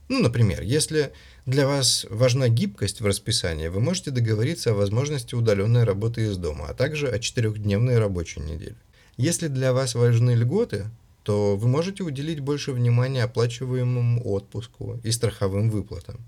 Ну, 0.09 0.19
например, 0.19 0.61
если 0.61 1.13
для 1.45 1.65
вас 1.65 2.05
важна 2.09 2.49
гибкость 2.49 2.99
в 2.99 3.05
расписании, 3.05 3.69
вы 3.69 3.79
можете 3.79 4.11
договориться 4.11 4.71
о 4.71 4.75
возможности 4.75 5.33
удаленной 5.33 5.85
работы 5.85 6.25
из 6.25 6.35
дома, 6.37 6.67
а 6.67 6.73
также 6.73 7.07
о 7.07 7.19
четырехдневной 7.19 7.97
рабочей 7.97 8.41
неделе. 8.41 8.75
Если 9.15 9.47
для 9.47 9.71
вас 9.71 9.95
важны 9.95 10.31
льготы, 10.31 10.85
то 11.23 11.55
вы 11.55 11.67
можете 11.67 12.03
уделить 12.03 12.41
больше 12.41 12.73
внимания 12.73 13.23
оплачиваемому 13.23 14.27
отпуску 14.27 14.99
и 15.03 15.11
страховым 15.11 15.69
выплатам. 15.69 16.19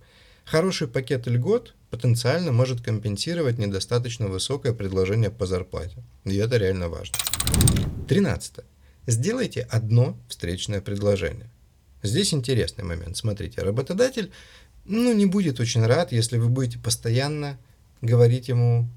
Хороший 0.46 0.88
пакет 0.88 1.28
льгот 1.28 1.74
потенциально 1.90 2.52
может 2.52 2.82
компенсировать 2.82 3.58
недостаточно 3.58 4.28
высокое 4.28 4.74
предложение 4.74 5.32
по 5.32 5.46
зарплате. 5.48 5.98
И 6.24 6.36
это 6.38 6.58
реально 6.58 6.88
важно. 6.88 7.16
13. 8.08 8.60
Сделайте 9.08 9.62
одно 9.70 10.18
встречное 10.28 10.82
предложение. 10.82 11.50
Здесь 12.02 12.34
интересный 12.34 12.84
момент. 12.84 13.18
Смотрите, 13.18 13.62
работодатель 13.62 14.32
ну, 14.86 15.14
не 15.14 15.26
будет 15.26 15.60
очень 15.60 15.84
рад, 15.86 16.12
если 16.12 16.38
вы 16.38 16.50
будете 16.50 16.80
постоянно 16.80 17.58
говорить 18.02 18.50
ему 18.50 18.88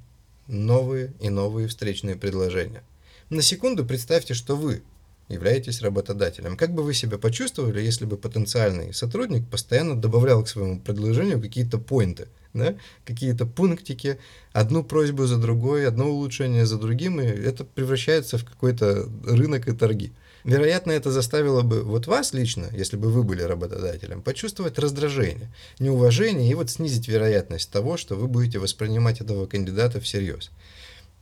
новые 0.46 1.12
и 1.20 1.30
новые 1.30 1.68
встречные 1.68 2.16
предложения. 2.16 2.82
На 3.30 3.42
секунду 3.42 3.84
представьте, 3.84 4.34
что 4.34 4.56
вы 4.56 4.82
являетесь 5.28 5.82
работодателем. 5.82 6.56
Как 6.56 6.72
бы 6.72 6.82
вы 6.82 6.94
себя 6.94 7.18
почувствовали, 7.18 7.80
если 7.82 8.06
бы 8.06 8.16
потенциальный 8.16 8.94
сотрудник 8.94 9.46
постоянно 9.48 9.94
добавлял 9.94 10.42
к 10.42 10.48
своему 10.48 10.80
предложению 10.80 11.40
какие-то 11.40 11.78
поинты, 11.78 12.28
да? 12.54 12.76
какие-то 13.04 13.46
пунктики, 13.46 14.18
одну 14.52 14.84
просьбу 14.84 15.26
за 15.26 15.36
другой, 15.36 15.86
одно 15.86 16.10
улучшение 16.10 16.66
за 16.66 16.78
другим, 16.78 17.20
и 17.20 17.26
это 17.26 17.64
превращается 17.64 18.38
в 18.38 18.44
какой-то 18.44 19.08
рынок 19.24 19.68
и 19.68 19.72
торги. 19.72 20.12
Вероятно, 20.44 20.92
это 20.92 21.10
заставило 21.10 21.62
бы 21.62 21.82
вот 21.82 22.06
вас 22.06 22.32
лично, 22.32 22.68
если 22.72 22.96
бы 22.96 23.10
вы 23.10 23.22
были 23.22 23.42
работодателем, 23.42 24.22
почувствовать 24.22 24.78
раздражение, 24.78 25.52
неуважение 25.78 26.50
и 26.50 26.54
вот 26.54 26.70
снизить 26.70 27.08
вероятность 27.08 27.70
того, 27.70 27.96
что 27.96 28.14
вы 28.14 28.28
будете 28.28 28.58
воспринимать 28.58 29.20
этого 29.20 29.46
кандидата 29.46 30.00
всерьез. 30.00 30.50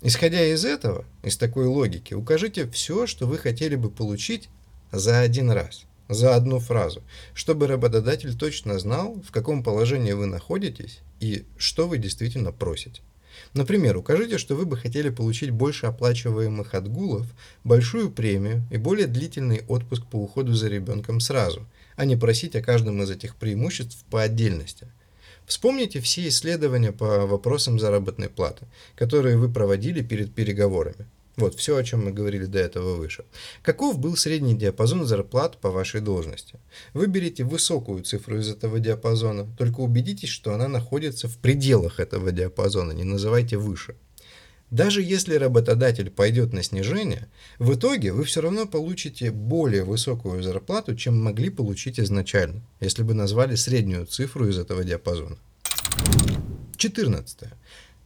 Исходя 0.02 0.45
из 0.45 0.64
этого, 0.64 1.04
из 1.23 1.37
такой 1.37 1.66
логики, 1.66 2.14
укажите 2.14 2.68
все, 2.71 3.06
что 3.06 3.26
вы 3.26 3.38
хотели 3.38 3.75
бы 3.75 3.90
получить 3.90 4.49
за 4.92 5.21
один 5.21 5.50
раз, 5.50 5.87
за 6.08 6.34
одну 6.34 6.58
фразу, 6.58 7.02
чтобы 7.34 7.66
работодатель 7.66 8.36
точно 8.36 8.78
знал, 8.78 9.20
в 9.26 9.30
каком 9.30 9.62
положении 9.62 10.12
вы 10.12 10.26
находитесь 10.26 11.00
и 11.20 11.44
что 11.56 11.88
вы 11.88 11.98
действительно 11.98 12.52
просите. 12.52 13.02
Например, 13.54 13.96
укажите, 13.96 14.38
что 14.38 14.54
вы 14.54 14.66
бы 14.66 14.76
хотели 14.76 15.10
получить 15.10 15.50
больше 15.50 15.86
оплачиваемых 15.86 16.75
отгулов, 16.75 17.26
большую 17.64 18.10
премию 18.10 18.62
и 18.70 18.76
более 18.76 19.06
длительный 19.06 19.62
отпуск 19.68 20.06
по 20.06 20.16
уходу 20.16 20.54
за 20.54 20.68
ребенком 20.68 21.20
сразу, 21.20 21.66
а 21.96 22.04
не 22.04 22.16
просить 22.16 22.56
о 22.56 22.62
каждом 22.62 23.02
из 23.02 23.10
этих 23.10 23.36
преимуществ 23.36 24.04
по 24.10 24.22
отдельности. 24.22 24.88
Вспомните 25.46 26.00
все 26.00 26.26
исследования 26.28 26.92
по 26.92 27.26
вопросам 27.26 27.78
заработной 27.78 28.28
платы, 28.28 28.66
которые 28.96 29.36
вы 29.36 29.48
проводили 29.48 30.02
перед 30.02 30.34
переговорами. 30.34 31.06
Вот 31.37 31.55
все, 31.55 31.76
о 31.76 31.85
чем 31.85 32.07
мы 32.07 32.12
говорили 32.12 32.47
до 32.47 32.59
этого 32.59 32.95
выше. 32.95 33.25
Каков 33.62 33.99
был 33.99 34.16
средний 34.16 34.55
диапазон 34.55 35.05
зарплат 35.05 35.59
по 35.59 35.71
вашей 35.71 36.00
должности? 36.00 36.59
Выберите 36.95 37.45
высокую 37.45 38.02
цифру 38.05 38.38
из 38.38 38.49
этого 38.49 38.81
диапазона, 38.81 39.47
только 39.59 39.81
убедитесь, 39.81 40.31
что 40.31 40.55
она 40.55 40.66
находится 40.66 41.28
в 41.28 41.37
пределах 41.37 42.00
этого 42.00 42.33
диапазона, 42.33 42.93
не 42.93 43.05
называйте 43.05 43.59
выше. 43.59 43.97
Даже 44.71 45.00
если 45.02 45.35
работодатель 45.37 46.11
пойдет 46.11 46.52
на 46.52 46.62
снижение, 46.62 47.28
в 47.59 47.75
итоге 47.75 48.12
вы 48.12 48.25
все 48.25 48.40
равно 48.40 48.66
получите 48.66 49.31
более 49.31 49.85
высокую 49.85 50.43
зарплату, 50.43 50.97
чем 50.97 51.23
могли 51.23 51.50
получить 51.50 52.00
изначально, 52.00 52.62
если 52.81 53.02
бы 53.02 53.14
назвали 53.14 53.55
среднюю 53.55 54.07
цифру 54.07 54.49
из 54.49 54.59
этого 54.59 54.83
диапазона. 54.83 55.37
14. 56.76 57.38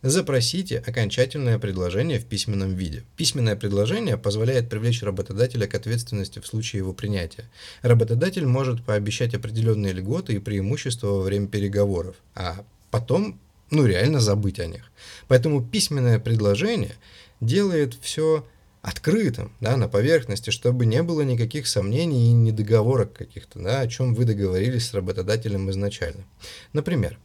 Запросите 0.02 0.78
окончательное 0.78 1.59
предложение 1.59 2.19
в 2.19 2.25
письменном 2.25 2.75
виде. 2.75 3.04
Письменное 3.19 3.54
предложение 3.54 4.16
позволяет 4.16 4.71
привлечь 4.71 5.02
работодателя 5.02 5.66
к 5.66 5.75
ответственности 5.75 6.38
в 6.38 6.47
случае 6.47 6.78
его 6.78 6.95
принятия. 6.95 7.50
Работодатель 7.83 8.47
может 8.47 8.83
пообещать 8.83 9.35
определенные 9.35 9.92
льготы 9.92 10.33
и 10.33 10.38
преимущества 10.38 11.09
во 11.09 11.21
время 11.21 11.49
переговоров, 11.49 12.16
а 12.35 12.64
потом, 12.91 13.39
ну, 13.71 13.84
реально 13.84 14.21
забыть 14.21 14.58
о 14.58 14.67
них. 14.67 14.91
Поэтому 15.28 15.63
письменное 15.63 16.19
предложение 16.19 16.95
делает 17.43 17.95
все 18.00 18.47
открытым, 18.80 19.52
да, 19.60 19.76
на 19.76 19.86
поверхности, 19.86 20.49
чтобы 20.49 20.86
не 20.86 21.02
было 21.02 21.21
никаких 21.21 21.67
сомнений 21.67 22.30
и 22.30 22.32
недоговорок 22.32 23.13
каких-то, 23.13 23.58
да, 23.58 23.80
о 23.80 23.86
чем 23.86 24.15
вы 24.15 24.25
договорились 24.25 24.89
с 24.89 24.95
работодателем 24.95 25.71
изначально. 25.71 26.25
Например, 26.73 27.19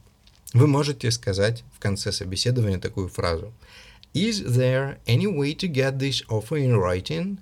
вы 0.54 0.66
можете 0.66 1.10
сказать 1.10 1.64
в 1.74 1.78
конце 1.80 2.12
собеседования 2.12 2.78
такую 2.78 3.08
фразу. 3.08 3.52
Is 4.14 4.46
there 4.46 4.98
any 5.06 5.26
way 5.26 5.54
to 5.54 5.68
get 5.68 5.98
this 5.98 6.22
offer 6.28 6.56
in 6.56 6.76
writing? 6.76 7.38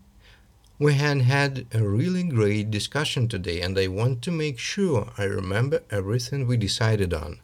We 0.81 0.95
had 0.95 1.23
had 1.23 1.67
a 1.73 1.83
really 1.83 2.25
great 2.25 2.71
discussion 2.71 3.29
today 3.29 3.61
and 3.61 3.79
I 3.79 3.87
want 3.87 4.23
to 4.23 4.33
make 4.33 4.59
sure 4.59 5.13
I 5.17 5.27
remember 5.27 5.83
everything 5.91 6.49
we 6.49 6.57
decided 6.57 7.13
on. 7.13 7.41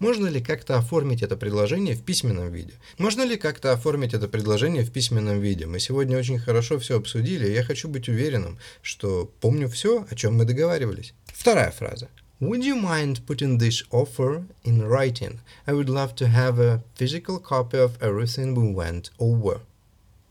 Можно 0.00 0.28
ли 0.28 0.40
как-то 0.40 0.78
оформить 0.78 1.22
это 1.22 1.36
предложение 1.36 1.94
в 1.94 2.02
письменном 2.02 2.50
виде? 2.50 2.72
Можно 2.96 3.22
ли 3.22 3.36
как-то 3.36 3.72
оформить 3.72 4.14
это 4.14 4.28
предложение 4.28 4.82
в 4.82 4.90
письменном 4.90 5.40
виде? 5.40 5.66
Мы 5.66 5.78
сегодня 5.78 6.18
очень 6.18 6.38
хорошо 6.38 6.78
все 6.78 6.96
обсудили, 6.96 7.46
и 7.46 7.52
я 7.52 7.62
хочу 7.62 7.86
быть 7.86 8.08
уверенным, 8.08 8.58
что 8.80 9.30
помню 9.40 9.68
все, 9.68 10.06
о 10.10 10.14
чем 10.14 10.36
мы 10.36 10.46
договаривались. 10.46 11.12
Вторая 11.26 11.70
фраза. 11.70 12.08
Would 12.42 12.64
you 12.64 12.74
mind 12.74 13.26
putting 13.26 13.58
this 13.58 13.82
offer 13.90 14.44
in 14.64 14.86
writing? 14.86 15.40
I 15.66 15.74
would 15.74 15.90
love 15.90 16.14
to 16.16 16.28
have 16.28 16.58
a 16.58 16.80
physical 16.94 17.38
copy 17.38 17.76
of 17.76 18.02
everything 18.02 18.54
we 18.54 18.72
went 18.72 19.10
over. 19.18 19.60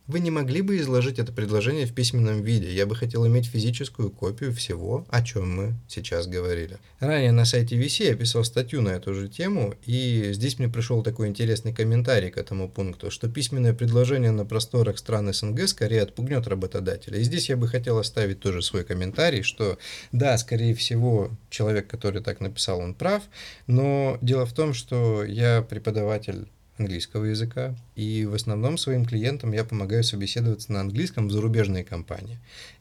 Вы 0.09 0.21
не 0.21 0.31
могли 0.31 0.63
бы 0.63 0.77
изложить 0.77 1.19
это 1.19 1.31
предложение 1.31 1.85
в 1.85 1.93
письменном 1.93 2.41
виде? 2.41 2.73
Я 2.73 2.87
бы 2.87 2.95
хотел 2.95 3.27
иметь 3.27 3.45
физическую 3.45 4.09
копию 4.09 4.51
всего, 4.51 5.05
о 5.07 5.21
чем 5.21 5.55
мы 5.55 5.75
сейчас 5.87 6.25
говорили. 6.25 6.79
Ранее 6.99 7.31
на 7.31 7.45
сайте 7.45 7.79
VC 7.79 8.05
я 8.05 8.15
писал 8.15 8.43
статью 8.43 8.81
на 8.81 8.89
эту 8.89 9.13
же 9.13 9.29
тему, 9.29 9.75
и 9.85 10.31
здесь 10.33 10.57
мне 10.57 10.67
пришел 10.67 11.03
такой 11.03 11.27
интересный 11.27 11.75
комментарий 11.75 12.31
к 12.31 12.39
этому 12.39 12.67
пункту, 12.67 13.11
что 13.11 13.29
письменное 13.29 13.75
предложение 13.75 14.31
на 14.31 14.45
просторах 14.45 14.97
стран 14.97 15.31
СНГ 15.31 15.67
скорее 15.67 16.01
отпугнет 16.01 16.47
работодателя. 16.47 17.19
И 17.19 17.23
здесь 17.23 17.47
я 17.47 17.55
бы 17.55 17.67
хотел 17.67 17.99
оставить 17.99 18.39
тоже 18.39 18.63
свой 18.63 18.83
комментарий, 18.83 19.43
что 19.43 19.77
да, 20.11 20.39
скорее 20.39 20.73
всего, 20.73 21.29
человек, 21.51 21.85
который 21.85 22.23
так 22.23 22.39
написал, 22.39 22.79
он 22.79 22.95
прав, 22.95 23.21
но 23.67 24.17
дело 24.23 24.47
в 24.47 24.53
том, 24.53 24.73
что 24.73 25.23
я 25.23 25.61
преподаватель 25.61 26.47
английского 26.79 27.25
языка, 27.25 27.75
и 27.95 28.25
в 28.25 28.33
основном 28.33 28.77
своим 28.77 29.05
клиентам 29.05 29.51
я 29.51 29.63
помогаю 29.63 30.03
собеседоваться 30.03 30.71
на 30.71 30.81
английском 30.81 31.27
в 31.27 31.31
зарубежные 31.31 31.83
компании. 31.83 32.39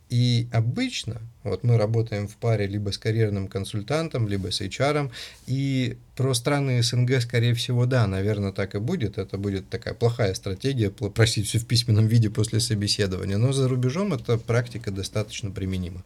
И 0.08 0.48
обычно 0.52 1.20
вот 1.42 1.64
мы 1.64 1.76
работаем 1.76 2.28
в 2.28 2.36
паре 2.36 2.66
либо 2.66 2.90
с 2.90 2.98
карьерным 2.98 3.46
консультантом, 3.46 4.26
либо 4.26 4.50
с 4.50 4.62
HR, 4.62 5.10
и 5.46 5.98
про 6.16 6.32
страны 6.32 6.82
СНГ, 6.82 7.20
скорее 7.20 7.52
всего, 7.54 7.84
да, 7.84 8.06
наверное, 8.06 8.52
так 8.52 8.74
и 8.74 8.78
будет. 8.78 9.18
Это 9.18 9.36
будет 9.36 9.68
такая 9.68 9.92
плохая 9.92 10.32
стратегия, 10.32 10.90
просить 10.90 11.46
все 11.46 11.58
в 11.58 11.66
письменном 11.66 12.06
виде 12.06 12.30
после 12.30 12.60
собеседования, 12.60 13.36
но 13.36 13.52
за 13.52 13.68
рубежом 13.68 14.14
эта 14.14 14.38
практика 14.38 14.90
достаточно 14.90 15.50
применима. 15.50 16.02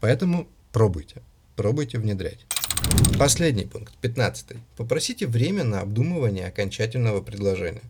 Поэтому 0.00 0.48
пробуйте, 0.72 1.22
пробуйте 1.56 1.98
внедрять. 1.98 2.46
Последний 3.18 3.64
пункт, 3.64 3.94
15. 4.00 4.56
Попросите 4.76 5.26
время 5.26 5.64
на 5.64 5.80
обдумывание 5.80 6.46
окончательного 6.46 7.20
предложения. 7.22 7.82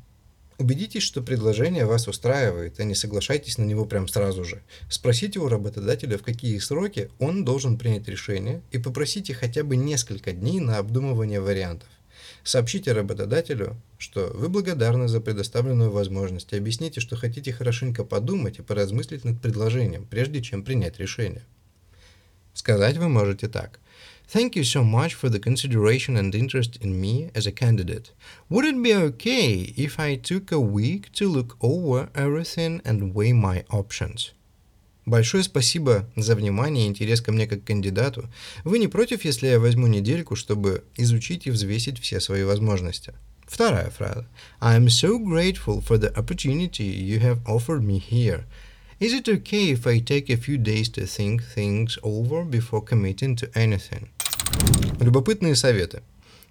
Убедитесь, 0.57 1.03
что 1.03 1.21
предложение 1.21 1.85
вас 1.85 2.07
устраивает, 2.07 2.79
а 2.79 2.85
не 2.85 2.95
соглашайтесь 2.95 3.59
на 3.59 3.65
него 3.65 3.87
прямо 3.87 4.07
сразу 4.07 4.45
же. 4.45 4.63
Спросите 4.89 5.41
у 5.41 5.49
работодателя, 5.49 6.17
в 6.17 6.23
какие 6.23 6.59
сроки 6.59 7.11
он 7.19 7.45
должен 7.45 7.77
принять 7.77 8.07
решение, 8.07 8.63
и 8.71 8.79
попросите 8.79 9.35
хотя 9.35 9.65
бы 9.65 9.77
несколько 9.77 10.33
дней 10.33 10.61
на 10.61 10.79
обдумывание 10.79 11.41
вариантов. 11.41 11.89
Сообщите 12.45 12.93
работодателю, 12.93 13.77
что 13.99 14.31
вы 14.35 14.49
благодарны 14.49 15.09
за 15.09 15.21
предоставленную 15.21 15.91
возможность, 15.91 16.53
и 16.53 16.57
объясните, 16.57 17.01
что 17.01 17.17
хотите 17.17 17.53
хорошенько 17.53 18.05
подумать 18.05 18.59
и 18.59 18.63
поразмыслить 18.63 19.25
над 19.25 19.41
предложением, 19.41 20.07
прежде 20.07 20.41
чем 20.41 20.63
принять 20.63 20.99
решение. 21.01 21.43
Сказать 22.55 22.97
вы 22.97 23.09
можете 23.09 23.49
так. 23.49 23.81
Thank 24.33 24.55
you 24.55 24.65
so 24.65 24.83
much 24.83 25.15
for 25.15 25.29
the 25.29 25.39
consideration 25.39 26.17
and 26.17 26.35
interest 26.35 26.79
in 26.81 26.99
me 26.99 27.31
as 27.35 27.47
a 27.47 27.53
candidate. 27.53 28.11
Would 28.49 28.65
it 28.65 28.83
be 28.83 28.95
okay 28.95 29.75
if 29.77 29.99
I 29.99 30.17
took 30.17 30.51
a 30.51 30.59
week 30.59 31.13
to 31.13 31.29
look 31.29 31.57
over 31.61 32.09
everything 32.15 32.81
and 32.85 33.13
weigh 33.13 33.33
my 33.33 33.65
options? 33.69 34.33
Большое 35.07 35.45
спасибо 35.45 36.09
за 36.17 36.35
внимание 36.35 36.87
и 36.87 36.89
интерес 36.89 37.21
ко 37.21 37.31
мне 37.31 37.47
как 37.47 37.65
кандидату. 37.65 38.31
Вы 38.65 38.79
не 38.79 38.89
против, 38.89 39.25
если 39.27 39.49
я 39.49 39.61
возьму 39.61 39.87
недельку, 39.87 40.35
чтобы 40.35 40.85
изучить 40.97 41.47
и 41.47 41.51
взвесить 41.51 41.99
все 41.99 42.21
свои 42.21 42.45
возможности? 42.45 43.13
Вторая 43.47 43.91
фраза. 43.91 44.27
I 44.61 44.79
am 44.79 44.89
so 44.89 45.19
grateful 45.19 45.83
for 45.83 45.99
the 45.99 46.11
opportunity 46.15 46.85
you 46.85 47.21
have 47.21 47.41
offered 47.47 47.83
me 47.83 47.99
here. 47.99 48.45
Is 49.01 49.13
it 49.13 49.29
okay 49.29 49.73
if 49.73 49.89
I 49.89 49.99
take 49.99 50.31
a 50.31 50.37
few 50.37 50.57
days 50.57 50.89
to 50.91 51.05
think 51.05 51.43
things 51.43 51.99
over 52.05 52.45
before 52.45 52.81
committing 52.81 53.35
to 53.37 53.51
anything? 53.55 54.09
Любопытные 55.01 55.57
советы. 55.57 56.03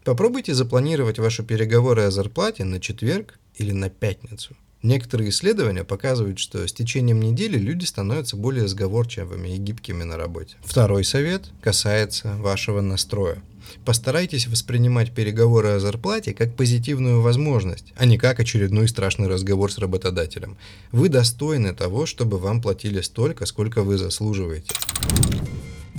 Попробуйте 0.04 0.54
запланировать 0.54 1.20
ваши 1.20 1.42
переговоры 1.44 2.02
о 2.02 2.12
зарплате 2.12 2.66
на 2.66 2.82
четверг 2.82 3.40
или 3.56 3.72
на 3.72 3.90
пятницу. 3.90 4.58
Некоторые 4.82 5.30
исследования 5.30 5.86
показывают, 5.86 6.38
что 6.40 6.68
с 6.68 6.74
течением 6.74 7.22
недели 7.22 7.58
люди 7.58 7.86
становятся 7.86 8.36
более 8.36 8.68
сговорчивыми 8.68 9.56
и 9.56 9.58
гибкими 9.58 10.04
на 10.04 10.18
работе. 10.18 10.58
Второй 10.66 11.06
совет 11.06 11.44
касается 11.62 12.36
вашего 12.36 12.82
настроя. 12.82 13.42
Постарайтесь 13.86 14.48
воспринимать 14.48 15.12
переговоры 15.12 15.70
о 15.70 15.80
зарплате 15.80 16.34
как 16.34 16.56
позитивную 16.56 17.22
возможность, 17.22 17.94
а 17.96 18.06
не 18.06 18.18
как 18.18 18.40
очередной 18.40 18.88
страшный 18.88 19.28
разговор 19.28 19.72
с 19.72 19.78
работодателем. 19.78 20.58
Вы 20.92 21.10
достойны 21.10 21.74
того, 21.74 22.06
чтобы 22.06 22.38
вам 22.38 22.62
платили 22.62 23.02
столько, 23.02 23.46
сколько 23.46 23.84
вы 23.84 23.98
заслуживаете. 23.98 24.74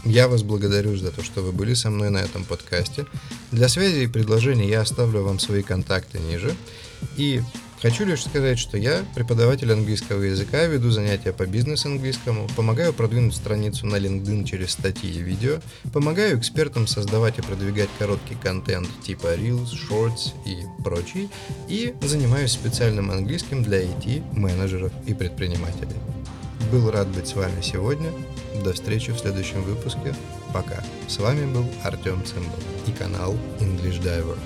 Я 0.04 0.28
вас 0.28 0.42
благодарю 0.42 0.96
за 0.96 1.10
то, 1.10 1.22
что 1.22 1.40
вы 1.40 1.52
были 1.52 1.72
со 1.72 1.88
мной 1.88 2.10
на 2.10 2.18
этом 2.18 2.44
подкасте. 2.44 3.06
Для 3.52 3.68
связи 3.68 4.04
и 4.04 4.06
предложений 4.06 4.68
я 4.68 4.82
оставлю 4.82 5.22
вам 5.22 5.38
свои 5.38 5.62
контакты 5.62 6.18
ниже. 6.18 6.54
И 7.16 7.40
Хочу 7.82 8.04
лишь 8.06 8.24
сказать, 8.24 8.58
что 8.58 8.78
я 8.78 9.04
преподаватель 9.14 9.70
английского 9.70 10.22
языка, 10.22 10.64
веду 10.64 10.90
занятия 10.90 11.32
по 11.32 11.46
бизнес-английскому, 11.46 12.48
помогаю 12.56 12.94
продвинуть 12.94 13.34
страницу 13.34 13.86
на 13.86 13.96
LinkedIn 13.96 14.44
через 14.44 14.70
статьи 14.70 15.10
и 15.10 15.20
видео, 15.20 15.60
помогаю 15.92 16.38
экспертам 16.38 16.86
создавать 16.86 17.38
и 17.38 17.42
продвигать 17.42 17.90
короткий 17.98 18.36
контент 18.36 18.88
типа 19.02 19.34
Reels, 19.34 19.70
Shorts 19.72 20.32
и 20.46 20.64
прочий, 20.82 21.28
и 21.68 21.94
занимаюсь 22.00 22.52
специальным 22.52 23.10
английским 23.10 23.62
для 23.62 23.82
IT, 23.82 24.38
менеджеров 24.38 24.92
и 25.06 25.12
предпринимателей. 25.12 25.96
Был 26.72 26.90
рад 26.90 27.08
быть 27.08 27.28
с 27.28 27.34
вами 27.34 27.60
сегодня. 27.60 28.10
До 28.64 28.72
встречи 28.72 29.12
в 29.12 29.18
следующем 29.18 29.62
выпуске. 29.62 30.14
Пока. 30.52 30.82
С 31.08 31.18
вами 31.18 31.44
был 31.52 31.66
Артем 31.82 32.24
Цимбал 32.24 32.58
и 32.86 32.92
канал 32.92 33.36
English 33.60 34.00
Diver. 34.02 34.38